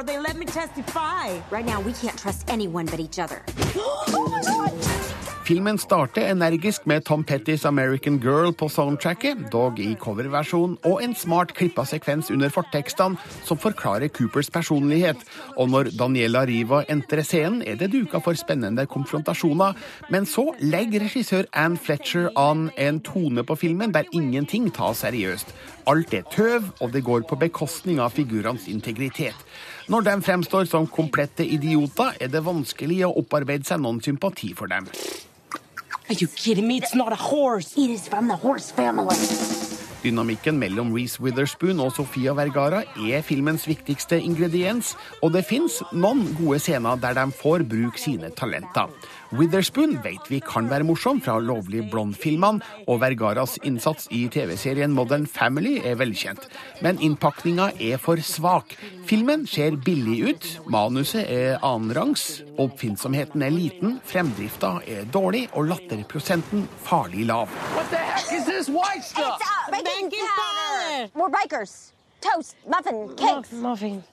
They 0.07 0.19
let 0.19 0.37
me 0.37 0.47
testify. 0.47 1.40
Right 1.51 1.67
now, 1.67 1.81
we 1.81 1.93
can't 1.93 2.19
trust 2.19 2.49
anyone 2.49 2.87
but 2.87 3.01
each 3.01 3.19
other. 3.19 3.43
Filmen 5.45 5.77
starter 5.77 6.25
energisk 6.25 6.87
med 6.88 7.05
Tom 7.05 7.25
Pettys 7.25 7.67
American 7.69 8.17
Girl 8.19 8.53
på 8.53 8.69
soundtracket, 8.69 9.43
dog 9.53 9.77
i 9.79 9.90
coverversjon, 10.01 10.79
og 10.88 11.03
en 11.05 11.12
smart 11.14 11.53
klippa 11.53 11.85
sekvens 11.85 12.31
under 12.33 12.49
fortekstene 12.49 13.21
som 13.45 13.61
forklarer 13.61 14.09
Coopers 14.09 14.49
personlighet. 14.49 15.21
Og 15.61 15.69
når 15.69 15.90
Daniela 15.99 16.47
Riva 16.49 16.81
entrer 16.88 17.21
scenen, 17.29 17.61
er 17.61 17.77
det 17.77 17.90
duka 17.93 18.23
for 18.25 18.40
spennende 18.40 18.87
konfrontasjoner. 18.88 19.77
Men 20.09 20.25
så 20.25 20.47
legger 20.64 21.05
regissør 21.05 21.45
Ann 21.53 21.77
Fletcher 21.77 22.31
an 22.40 22.71
en 22.81 23.03
tone 23.05 23.45
på 23.45 23.59
filmen 23.67 23.93
der 23.93 24.09
ingenting 24.17 24.73
tas 24.73 25.05
seriøst. 25.05 25.53
Alt 25.93 26.17
er 26.17 26.25
tøv, 26.33 26.73
og 26.81 26.97
det 26.97 27.05
går 27.05 27.29
på 27.29 27.37
bekostning 27.37 28.01
av 28.01 28.17
figurenes 28.17 28.64
integritet. 28.73 29.37
Når 29.88 30.01
de 30.01 30.12
fremstår 30.25 30.64
som 30.64 30.87
komplette 30.88 31.44
idioter, 31.44 32.14
er 32.20 32.31
det 32.33 32.40
vanskelig 32.44 33.03
å 33.05 33.11
opparbeide 33.20 33.68
seg 33.68 33.83
noen 33.85 34.01
sympati 34.01 34.55
for 34.57 34.70
dem. 34.73 34.88
Are 36.09 36.16
you 36.16 36.29
kidding 36.29 36.66
me? 36.68 36.79
It's 36.81 36.94
not 36.94 37.12
a 37.12 37.20
horse. 37.20 37.77
It 37.77 37.90
is 37.90 38.09
from 38.09 38.29
the 38.29 38.37
horse 38.37 38.70
family. 38.70 39.16
Dynamikken 40.05 40.59
mellom 40.61 40.90
Reece 40.92 41.20
Witherspoon 41.20 41.81
og 41.81 41.94
Sofia 41.97 42.35
Vergara 42.37 42.83
er 43.09 43.23
filmens 43.25 43.64
viktigste 43.68 44.18
ingrediens, 44.20 44.94
og 45.25 45.33
det 45.33 45.47
fins 45.49 45.79
noen 45.92 46.27
gode 46.37 46.59
scener 46.61 47.01
der 47.01 47.16
de 47.16 47.25
får 47.33 47.64
bruke 47.68 48.01
sine 48.01 48.29
talenter. 48.37 48.92
Witherspoon 49.35 49.97
vet 50.05 50.29
vi 50.31 50.38
kan 50.44 50.68
være 50.70 50.87
morsom 50.87 51.18
fra 51.23 51.35
Lovlig 51.42 51.83
blond-filmene, 51.90 52.62
og 52.87 53.01
Vergaras 53.03 53.57
innsats 53.66 54.07
i 54.14 54.29
TV-serien 54.31 54.94
Modern 54.94 55.27
Family 55.27 55.81
er 55.83 55.97
velkjent. 55.99 56.47
Men 56.85 57.01
innpakninga 57.03 57.73
er 57.83 57.99
for 57.99 58.23
svak. 58.23 58.77
Filmen 59.09 59.42
ser 59.51 59.75
billig 59.83 60.20
ut, 60.29 60.47
manuset 60.70 61.27
er 61.27 61.59
annenrangs, 61.66 62.44
oppfinnsomheten 62.62 63.42
er 63.42 63.54
liten, 63.54 63.98
fremdrifta 64.06 64.77
er 64.87 65.11
dårlig, 65.11 65.48
og 65.59 65.67
latterprosenten 65.73 66.69
farlig 66.87 67.27
lav. 67.27 67.50
What 67.75 67.90
the 67.90 67.98
heck 67.98 68.31
is 68.38 68.46
this 68.46 68.71
white 68.71 69.02
stuff? 69.02 69.42
It's 69.42 69.50
uh, 69.67 69.83
baking, 69.83 70.11
powder. 70.38 71.11
We're. 71.19 71.67
Toast, 72.25 72.56
muffin, 72.67 73.17
cakes. 73.17 73.52
muffin. 73.52 74.04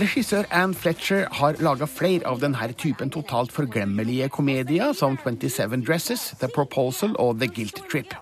Regissør 0.00 0.48
Anne 0.50 0.74
Fletcher 0.74 1.28
har 1.38 1.58
laga 1.62 1.86
flere 1.86 2.26
av 2.26 2.40
denne 2.42 2.72
typen 2.74 3.12
totalt 3.14 3.52
forglemmelige 3.54 4.26
komedier, 4.34 4.90
som 4.96 5.14
27 5.16 5.84
Dresses, 5.86 6.32
The 6.40 6.50
Proposal 6.50 7.14
og 7.22 7.38
The 7.38 7.46
Guilt 7.46 7.78
Trip. 7.92 8.14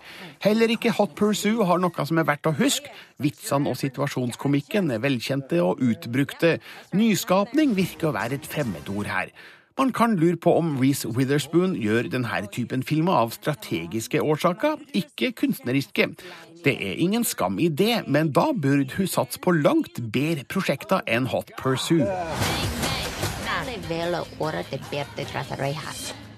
Heller 0.45 0.69
ikke 0.71 0.93
Hot 0.99 1.17
Pursue 1.19 1.65
har 1.65 1.81
noe 1.81 2.07
som 2.07 2.21
er 2.21 2.29
verdt 2.29 2.47
å 2.47 2.55
huske. 2.61 2.93
Vitsene 3.19 3.73
og 3.73 3.81
situasjonskomikken 3.81 4.93
er 4.95 5.01
velkjente 5.03 5.63
og 5.65 5.81
utbrukte. 5.83 6.59
Nyskapning 6.93 7.73
virker 7.79 8.11
å 8.11 8.19
være 8.19 8.39
et 8.39 8.47
fremmedord 8.53 9.09
her. 9.11 9.33
Man 9.79 9.93
kan 9.93 10.17
lure 10.17 10.37
på 10.37 10.57
om 10.59 10.73
Reece 10.81 11.09
Witherspoon 11.09 11.77
gjør 11.79 12.09
denne 12.11 12.41
typen 12.51 12.83
filmer 12.83 13.15
av 13.21 13.31
strategiske 13.31 14.19
årsaker, 14.19 14.81
ikke 14.91 15.31
kunstneriske. 15.39 16.09
Det 16.65 16.75
er 16.75 16.99
ingen 16.99 17.23
skam 17.25 17.61
i 17.63 17.69
det, 17.71 18.03
men 18.11 18.33
da 18.35 18.49
burde 18.53 18.91
hun 18.97 19.07
satse 19.07 19.39
på 19.39 19.55
langt 19.55 20.03
bedre 20.13 20.43
prosjekter 20.51 21.07
enn 21.07 21.31
Hot 21.31 21.55
Pursue. 21.61 22.03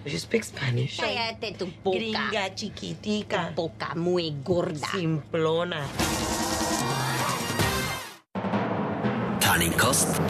You 0.04 0.18
speak 0.18 0.44
Spanish? 0.44 1.00
Cállate 1.00 1.56
tu 1.58 1.66
boca. 1.84 1.98
Gringa 1.98 2.44
chiquitica. 2.56 3.48
Tu 3.48 3.54
boca 3.56 3.94
muy 3.94 4.30
gorda. 4.44 4.86
Simplona. 4.92 5.84
Terningkast 9.40 10.20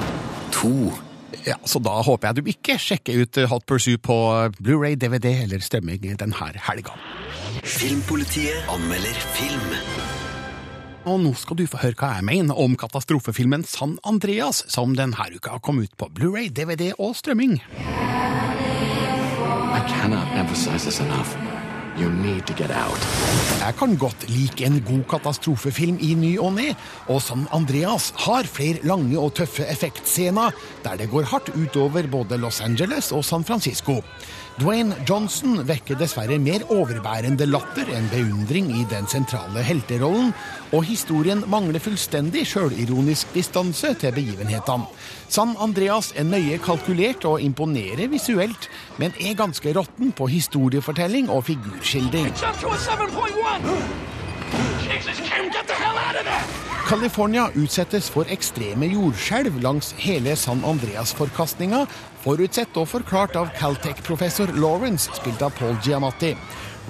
to. 0.51 1.10
Ja, 1.47 1.57
Så 1.64 1.81
da 1.83 2.01
håper 2.05 2.31
jeg 2.31 2.37
du 2.37 2.51
ikke 2.51 2.76
sjekker 2.81 3.22
ut 3.22 3.39
Hot 3.51 3.66
Pursue 3.66 3.99
på 4.03 4.16
Blu-ray, 4.61 4.97
DVD 4.99 5.43
eller 5.45 5.62
strømming 5.64 6.03
denne 6.20 6.51
helga. 6.66 6.97
Filmpolitiet 7.64 8.68
anmelder 8.70 9.20
film. 9.37 9.70
Og 11.09 11.20
nå 11.22 11.33
skal 11.39 11.57
du 11.57 11.64
få 11.70 11.81
høre 11.81 11.97
hva 11.97 12.11
jeg 12.18 12.26
mener 12.28 12.59
om 12.61 12.76
katastrofefilmen 12.76 13.64
San 13.64 13.97
Andreas, 14.05 14.64
som 14.68 14.93
denne 14.99 15.31
uka 15.33 15.57
kom 15.64 15.81
ut 15.81 15.97
på 15.97 16.11
Blu-ray, 16.12 16.51
DVD 16.53 16.93
og 16.99 17.16
strømming. 17.16 17.61
I 19.70 19.81
cannot 19.89 20.28
emphasize 20.37 20.85
this 20.85 21.01
enough. 21.01 21.60
Jeg 22.01 23.74
kan 23.76 23.96
godt 24.01 24.22
like 24.32 24.64
en 24.64 24.78
god 24.86 25.03
katastrofefilm 25.11 25.98
i 26.01 26.14
ny 26.16 26.30
og 26.40 26.55
ne, 26.57 26.70
og 27.12 27.20
San 27.20 27.44
Andreas 27.53 28.09
har 28.24 28.48
flere 28.48 28.80
lange 28.88 29.18
og 29.20 29.34
tøffe 29.36 29.66
effektscener 29.68 30.57
der 30.84 30.96
det 30.96 31.11
går 31.12 31.28
hardt 31.28 31.53
utover 31.53 32.09
både 32.09 32.38
Los 32.40 32.61
Angeles 32.64 33.12
og 33.12 33.24
San 33.24 33.44
Francisco. 33.44 34.01
Dwayne 34.59 34.96
Johnson 35.09 35.61
vekker 35.68 35.96
dessverre 36.01 36.38
mer 36.42 36.64
overbærende 36.74 37.46
latter 37.48 37.88
enn 37.94 38.09
beundring 38.11 38.70
i 38.74 38.82
den 38.90 39.07
sentrale 39.09 39.62
helterollen, 39.64 40.32
og 40.74 40.84
historien 40.88 41.44
mangler 41.51 41.80
fullstendig 41.82 42.42
sjølironisk 42.51 43.30
distanse 43.36 43.94
til 44.01 44.14
begivenhetene. 44.16 44.88
San 45.30 45.55
Andreas 45.62 46.11
er 46.18 46.26
nøye 46.26 46.59
kalkulert 46.64 47.24
og 47.30 47.40
imponerer 47.44 48.11
visuelt, 48.11 48.68
men 48.98 49.14
er 49.20 49.38
ganske 49.38 49.72
råtten 49.76 50.12
på 50.12 50.26
historiefortelling 50.26 51.30
og 51.30 51.44
figurskildring. 51.48 52.32
Jump 52.34 52.61
to 52.61 52.74
a 52.74 52.80
7.1! 52.80 54.11
Jesus, 54.90 55.20
Kim, 55.22 55.46
get 55.55 55.66
the 55.68 55.74
hell 55.74 55.96
out 55.96 56.16
of 56.18 56.26
there! 56.26 56.70
California 56.90 57.44
utsettes 57.55 58.09
for 58.11 58.26
ekstreme 58.34 58.88
jordskjelv 58.90 59.61
langs 59.62 59.92
hele 60.03 60.32
San 60.34 60.64
Andreas-forkastninga, 60.66 61.84
forutsett 62.25 62.77
og 62.81 62.89
forklart 62.91 63.37
av 63.41 63.53
Caltech-professor 63.59 64.53
Lawrence, 64.61 65.11
spilt 65.16 65.43
av 65.43 65.55
Paul 65.59 65.79
Giamatti. 65.85 66.35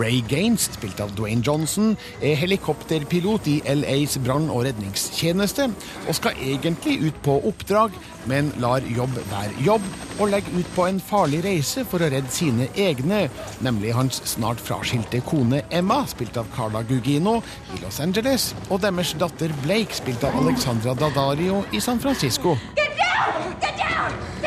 Ray 0.00 0.22
Gaines, 0.28 0.70
spilt 0.72 1.00
av 1.02 1.10
Dwayne 1.16 1.42
Johnson, 1.44 1.96
er 2.24 2.38
helikopterpilot 2.38 3.48
i 3.50 3.56
LAs 3.68 4.16
brann- 4.24 4.48
og 4.48 4.64
redningstjeneste, 4.64 5.66
og 6.06 6.16
skal 6.16 6.38
egentlig 6.40 7.00
ut 7.08 7.18
på 7.26 7.36
oppdrag, 7.50 7.92
men 8.30 8.52
lar 8.62 8.84
jobb 8.86 9.18
være 9.32 9.64
jobb, 9.66 9.84
og 10.18 10.32
legger 10.32 10.56
ut 10.60 10.72
på 10.76 10.86
en 10.88 11.02
farlig 11.04 11.42
reise 11.44 11.84
for 11.84 12.00
å 12.00 12.10
redde 12.12 12.32
sine 12.32 12.70
egne, 12.80 13.26
nemlig 13.60 13.92
hans 13.96 14.22
snart 14.30 14.62
fraskilte 14.62 15.20
kone 15.26 15.64
Emma, 15.68 16.02
spilt 16.08 16.38
av 16.40 16.48
Carla 16.54 16.84
Gugino, 16.86 17.40
i 17.74 17.82
Los 17.84 18.00
Angeles, 18.00 18.54
og 18.70 18.80
deres 18.86 19.12
datter 19.20 19.52
Blake, 19.66 20.00
spilt 20.00 20.24
av 20.24 20.38
Alexandra 20.40 20.96
Daddario 20.96 21.64
i 21.76 21.80
San 21.80 22.00
Francisco. 22.00 22.56
Get 22.76 22.96
down! 22.96 23.56
Get 23.60 23.76
down! 23.76 24.39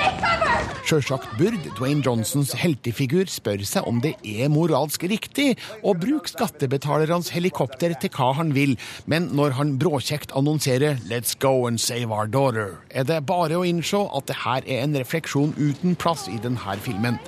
Sjølsagt 0.84 1.30
burde 1.40 1.72
Dwayne 1.78 2.04
Johnsons 2.06 2.52
heltefigur 2.60 3.30
spørre 3.32 3.66
seg 3.66 3.88
om 3.88 4.02
det 4.04 4.12
er 4.28 4.52
moralsk 4.52 5.06
riktig 5.08 5.54
å 5.82 5.94
bruke 5.96 6.28
skattebetalernes 6.28 7.32
helikopter 7.34 7.96
til 8.02 8.12
hva 8.14 8.34
han 8.38 8.52
vil, 8.54 8.76
men 9.08 9.30
når 9.38 9.56
han 9.60 9.78
bråkjekt 9.80 10.36
annonserer 10.36 11.00
'Let's 11.08 11.38
go 11.40 11.66
and 11.68 11.80
save 11.80 12.12
our 12.12 12.28
daughter', 12.28 12.78
er 12.92 13.08
det 13.08 13.26
bare 13.26 13.56
å 13.58 13.66
innse 13.66 14.04
at 14.16 14.28
det 14.28 14.44
her 14.44 14.62
er 14.68 14.84
en 14.84 15.00
refleksjon 15.00 15.56
uten 15.58 15.96
plass 15.96 16.28
i 16.28 16.38
denne 16.38 16.78
filmen. 16.84 17.20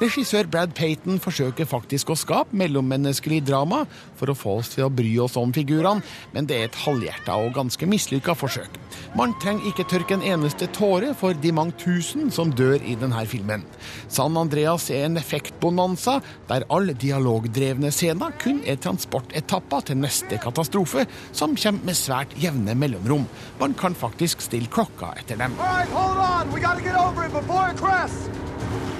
Regissør 0.00 0.48
Brad 0.50 0.72
Payton 0.74 1.20
forsøker 1.22 1.68
faktisk 1.70 2.08
å 2.10 2.16
skape 2.18 2.56
mellommenneskelig 2.58 3.44
drama 3.46 3.84
for 4.18 4.32
å 4.32 4.34
få 4.34 4.56
oss 4.58 4.72
til 4.72 4.88
å 4.88 4.90
bry 4.90 5.12
oss 5.22 5.36
om 5.38 5.52
figurene, 5.54 6.02
men 6.34 6.48
det 6.50 6.56
er 6.58 6.66
et 6.66 6.78
halvhjerta 6.82 7.36
og 7.38 7.54
ganske 7.54 7.86
mislykka 7.86 8.34
forsøk. 8.34 8.74
Man 9.14 9.36
trenger 9.42 9.68
ikke 9.70 9.86
tørke 9.92 10.16
en 10.16 10.26
eneste 10.26 10.66
tåre 10.74 11.12
for 11.18 11.38
de 11.38 11.52
mange 11.54 11.76
tusen 11.78 12.32
som 12.34 12.50
dør 12.50 12.82
i 12.82 12.96
denne 12.98 13.22
filmen. 13.30 13.62
San 14.10 14.34
Andreas 14.40 14.88
er 14.90 15.06
en 15.06 15.20
effektbonanza 15.20 16.16
der 16.50 16.66
alle 16.74 16.96
dialogdrevne 16.98 17.92
scener 17.94 18.34
kun 18.42 18.64
er 18.66 18.80
transportetapper 18.82 19.86
til 19.92 20.02
neste 20.02 20.40
katastrofe, 20.42 21.06
som 21.30 21.54
kommer 21.54 21.92
med 21.92 22.00
svært 22.00 22.34
jevne 22.42 22.74
mellomrom. 22.74 23.28
Man 23.62 23.78
kan 23.78 23.94
faktisk 23.94 24.42
stille 24.42 24.72
klokka 24.74 25.14
etter 25.22 25.38
dem. 25.38 25.54
All 25.60 25.78
right, 25.78 25.94
hold 25.94 26.18
on. 26.18 26.52
We 26.52 26.60
gotta 26.60 26.82
get 26.82 26.98
over 26.98 27.26
it 27.26 27.32
before 27.32 27.70
it 27.70 27.78
crests. 27.78 28.28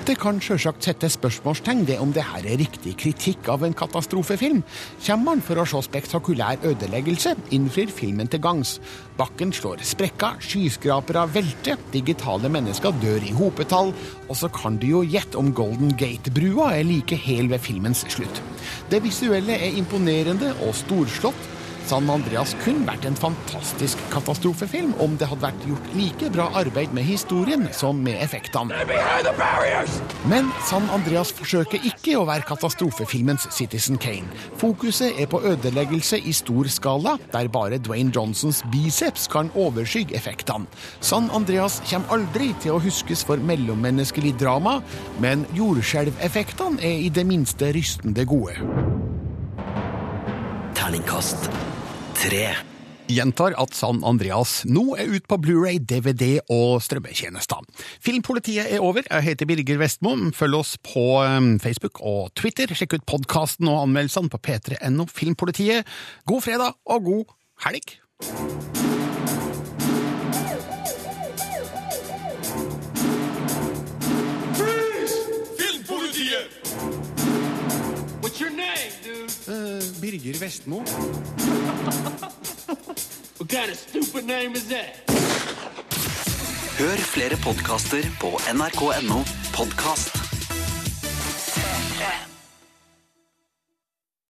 Det 0.04 0.18
kan 0.20 0.36
sjølsagt 0.36 0.84
sette 0.84 1.08
spørsmålstegn 1.08 1.86
ved 1.88 2.00
om 2.04 2.10
det 2.12 2.26
her 2.28 2.44
er 2.44 2.58
riktig 2.60 2.90
kritikk 3.00 3.46
av 3.48 3.62
en 3.64 3.72
katastrofefilm. 3.72 4.58
Kommer 5.06 5.24
man 5.30 5.40
for 5.46 5.56
å 5.56 5.64
se 5.64 5.80
spektakulær 5.86 6.60
ødeleggelse, 6.68 7.32
innfrir 7.56 7.88
filmen 7.88 8.28
til 8.28 8.42
gangs. 8.44 8.74
Bakken 9.16 9.54
slår 9.56 9.80
sprekker, 9.80 10.36
skyskrapere 10.44 11.24
velter, 11.32 11.80
digitale 11.94 12.52
mennesker 12.52 12.92
dør 13.00 13.24
i 13.24 13.32
hopetall, 13.32 13.94
og 14.28 14.36
så 14.36 14.52
kan 14.52 14.76
du 14.76 14.90
jo 14.90 15.00
gjette 15.08 15.40
om 15.40 15.54
Golden 15.56 15.96
Gate-brua 15.96 16.74
er 16.76 16.84
like 16.84 17.16
hel 17.24 17.48
ved 17.48 17.64
filmens 17.64 18.04
slutt. 18.12 18.44
Det 18.92 19.00
visuelle 19.08 19.56
er 19.56 19.80
imponerende 19.80 20.52
og 20.66 20.76
storslått. 20.84 21.52
San 21.84 22.08
Andreas 22.08 22.54
kunne 22.62 22.86
vært 22.88 23.04
en 23.04 23.16
fantastisk 23.18 24.00
katastrofefilm 24.12 24.94
om 25.04 25.18
det 25.20 25.28
hadde 25.28 25.44
vært 25.44 25.66
gjort 25.68 25.90
like 25.92 26.30
bra 26.32 26.46
arbeid 26.56 26.94
med 26.96 27.04
historien 27.04 27.66
som 27.76 27.98
med 28.04 28.16
effektene. 28.24 28.78
Men 30.30 30.48
San 30.64 30.88
Andreas 30.94 31.32
forsøker 31.36 31.84
ikke 31.84 32.16
å 32.16 32.24
være 32.28 32.46
katastrofefilmens 32.48 33.44
Citizen 33.52 34.00
Kane. 34.00 34.30
Fokuset 34.60 35.20
er 35.20 35.28
på 35.28 35.42
ødeleggelse 35.44 36.22
i 36.24 36.32
stor 36.32 36.70
skala, 36.72 37.18
der 37.34 37.52
bare 37.52 37.80
Dwayne 37.84 38.14
Johnsons 38.14 38.62
biceps 38.72 39.28
kan 39.28 39.52
overskygge 39.52 40.16
effektene. 40.16 40.64
San 41.04 41.28
Andreas 41.36 41.82
kommer 41.90 42.16
aldri 42.16 42.52
til 42.64 42.78
å 42.78 42.80
huskes 42.80 43.26
for 43.28 43.44
mellommenneskelig 43.44 44.32
drama, 44.40 44.78
men 45.20 45.44
jordskjelveffektene 45.52 46.80
er 46.80 47.04
i 47.04 47.12
det 47.12 47.28
minste 47.28 47.74
rystende 47.76 48.24
gode. 48.28 48.56
Terningkast 50.74 51.50
tre. 52.24 52.46
Gjentar 53.04 53.52
at 53.60 53.74
San 53.76 53.98
Andreas 54.06 54.62
nå 54.64 54.94
er 54.96 55.10
ute 55.12 55.28
på 55.28 55.36
Blu-ray, 55.44 55.76
DVD 55.76 56.38
og 56.48 56.80
strømmetjenester. 56.80 57.60
Filmpolitiet 58.00 58.70
er 58.72 58.80
over. 58.80 59.04
Jeg 59.04 59.26
heter 59.26 59.50
Birger 59.50 59.82
Vestmo. 59.82 60.14
Følg 60.32 60.56
oss 60.56 60.74
på 60.80 61.04
um, 61.20 61.54
Facebook 61.60 62.00
og 62.00 62.32
Twitter. 62.38 62.72
Sjekk 62.72 62.96
ut 62.96 63.08
podkasten 63.12 63.68
og 63.68 63.82
anmeldelsene 63.84 64.32
på 64.32 64.40
p3.no 64.40 65.08
Filmpolitiet. 65.12 65.84
God 66.24 66.46
fredag 66.48 66.80
og 66.88 67.10
god 67.10 67.38
helg! 67.68 69.03
Uh, 79.46 79.82
Birger 80.00 80.38
Vestmo. 80.38 80.82
Kind 83.48 83.70
of 83.70 83.78
Hør 86.78 86.96
flere 86.96 87.36
podkaster 87.44 88.02
på 88.20 88.30
nrk.no 88.54 89.20
podkast. 89.54 90.24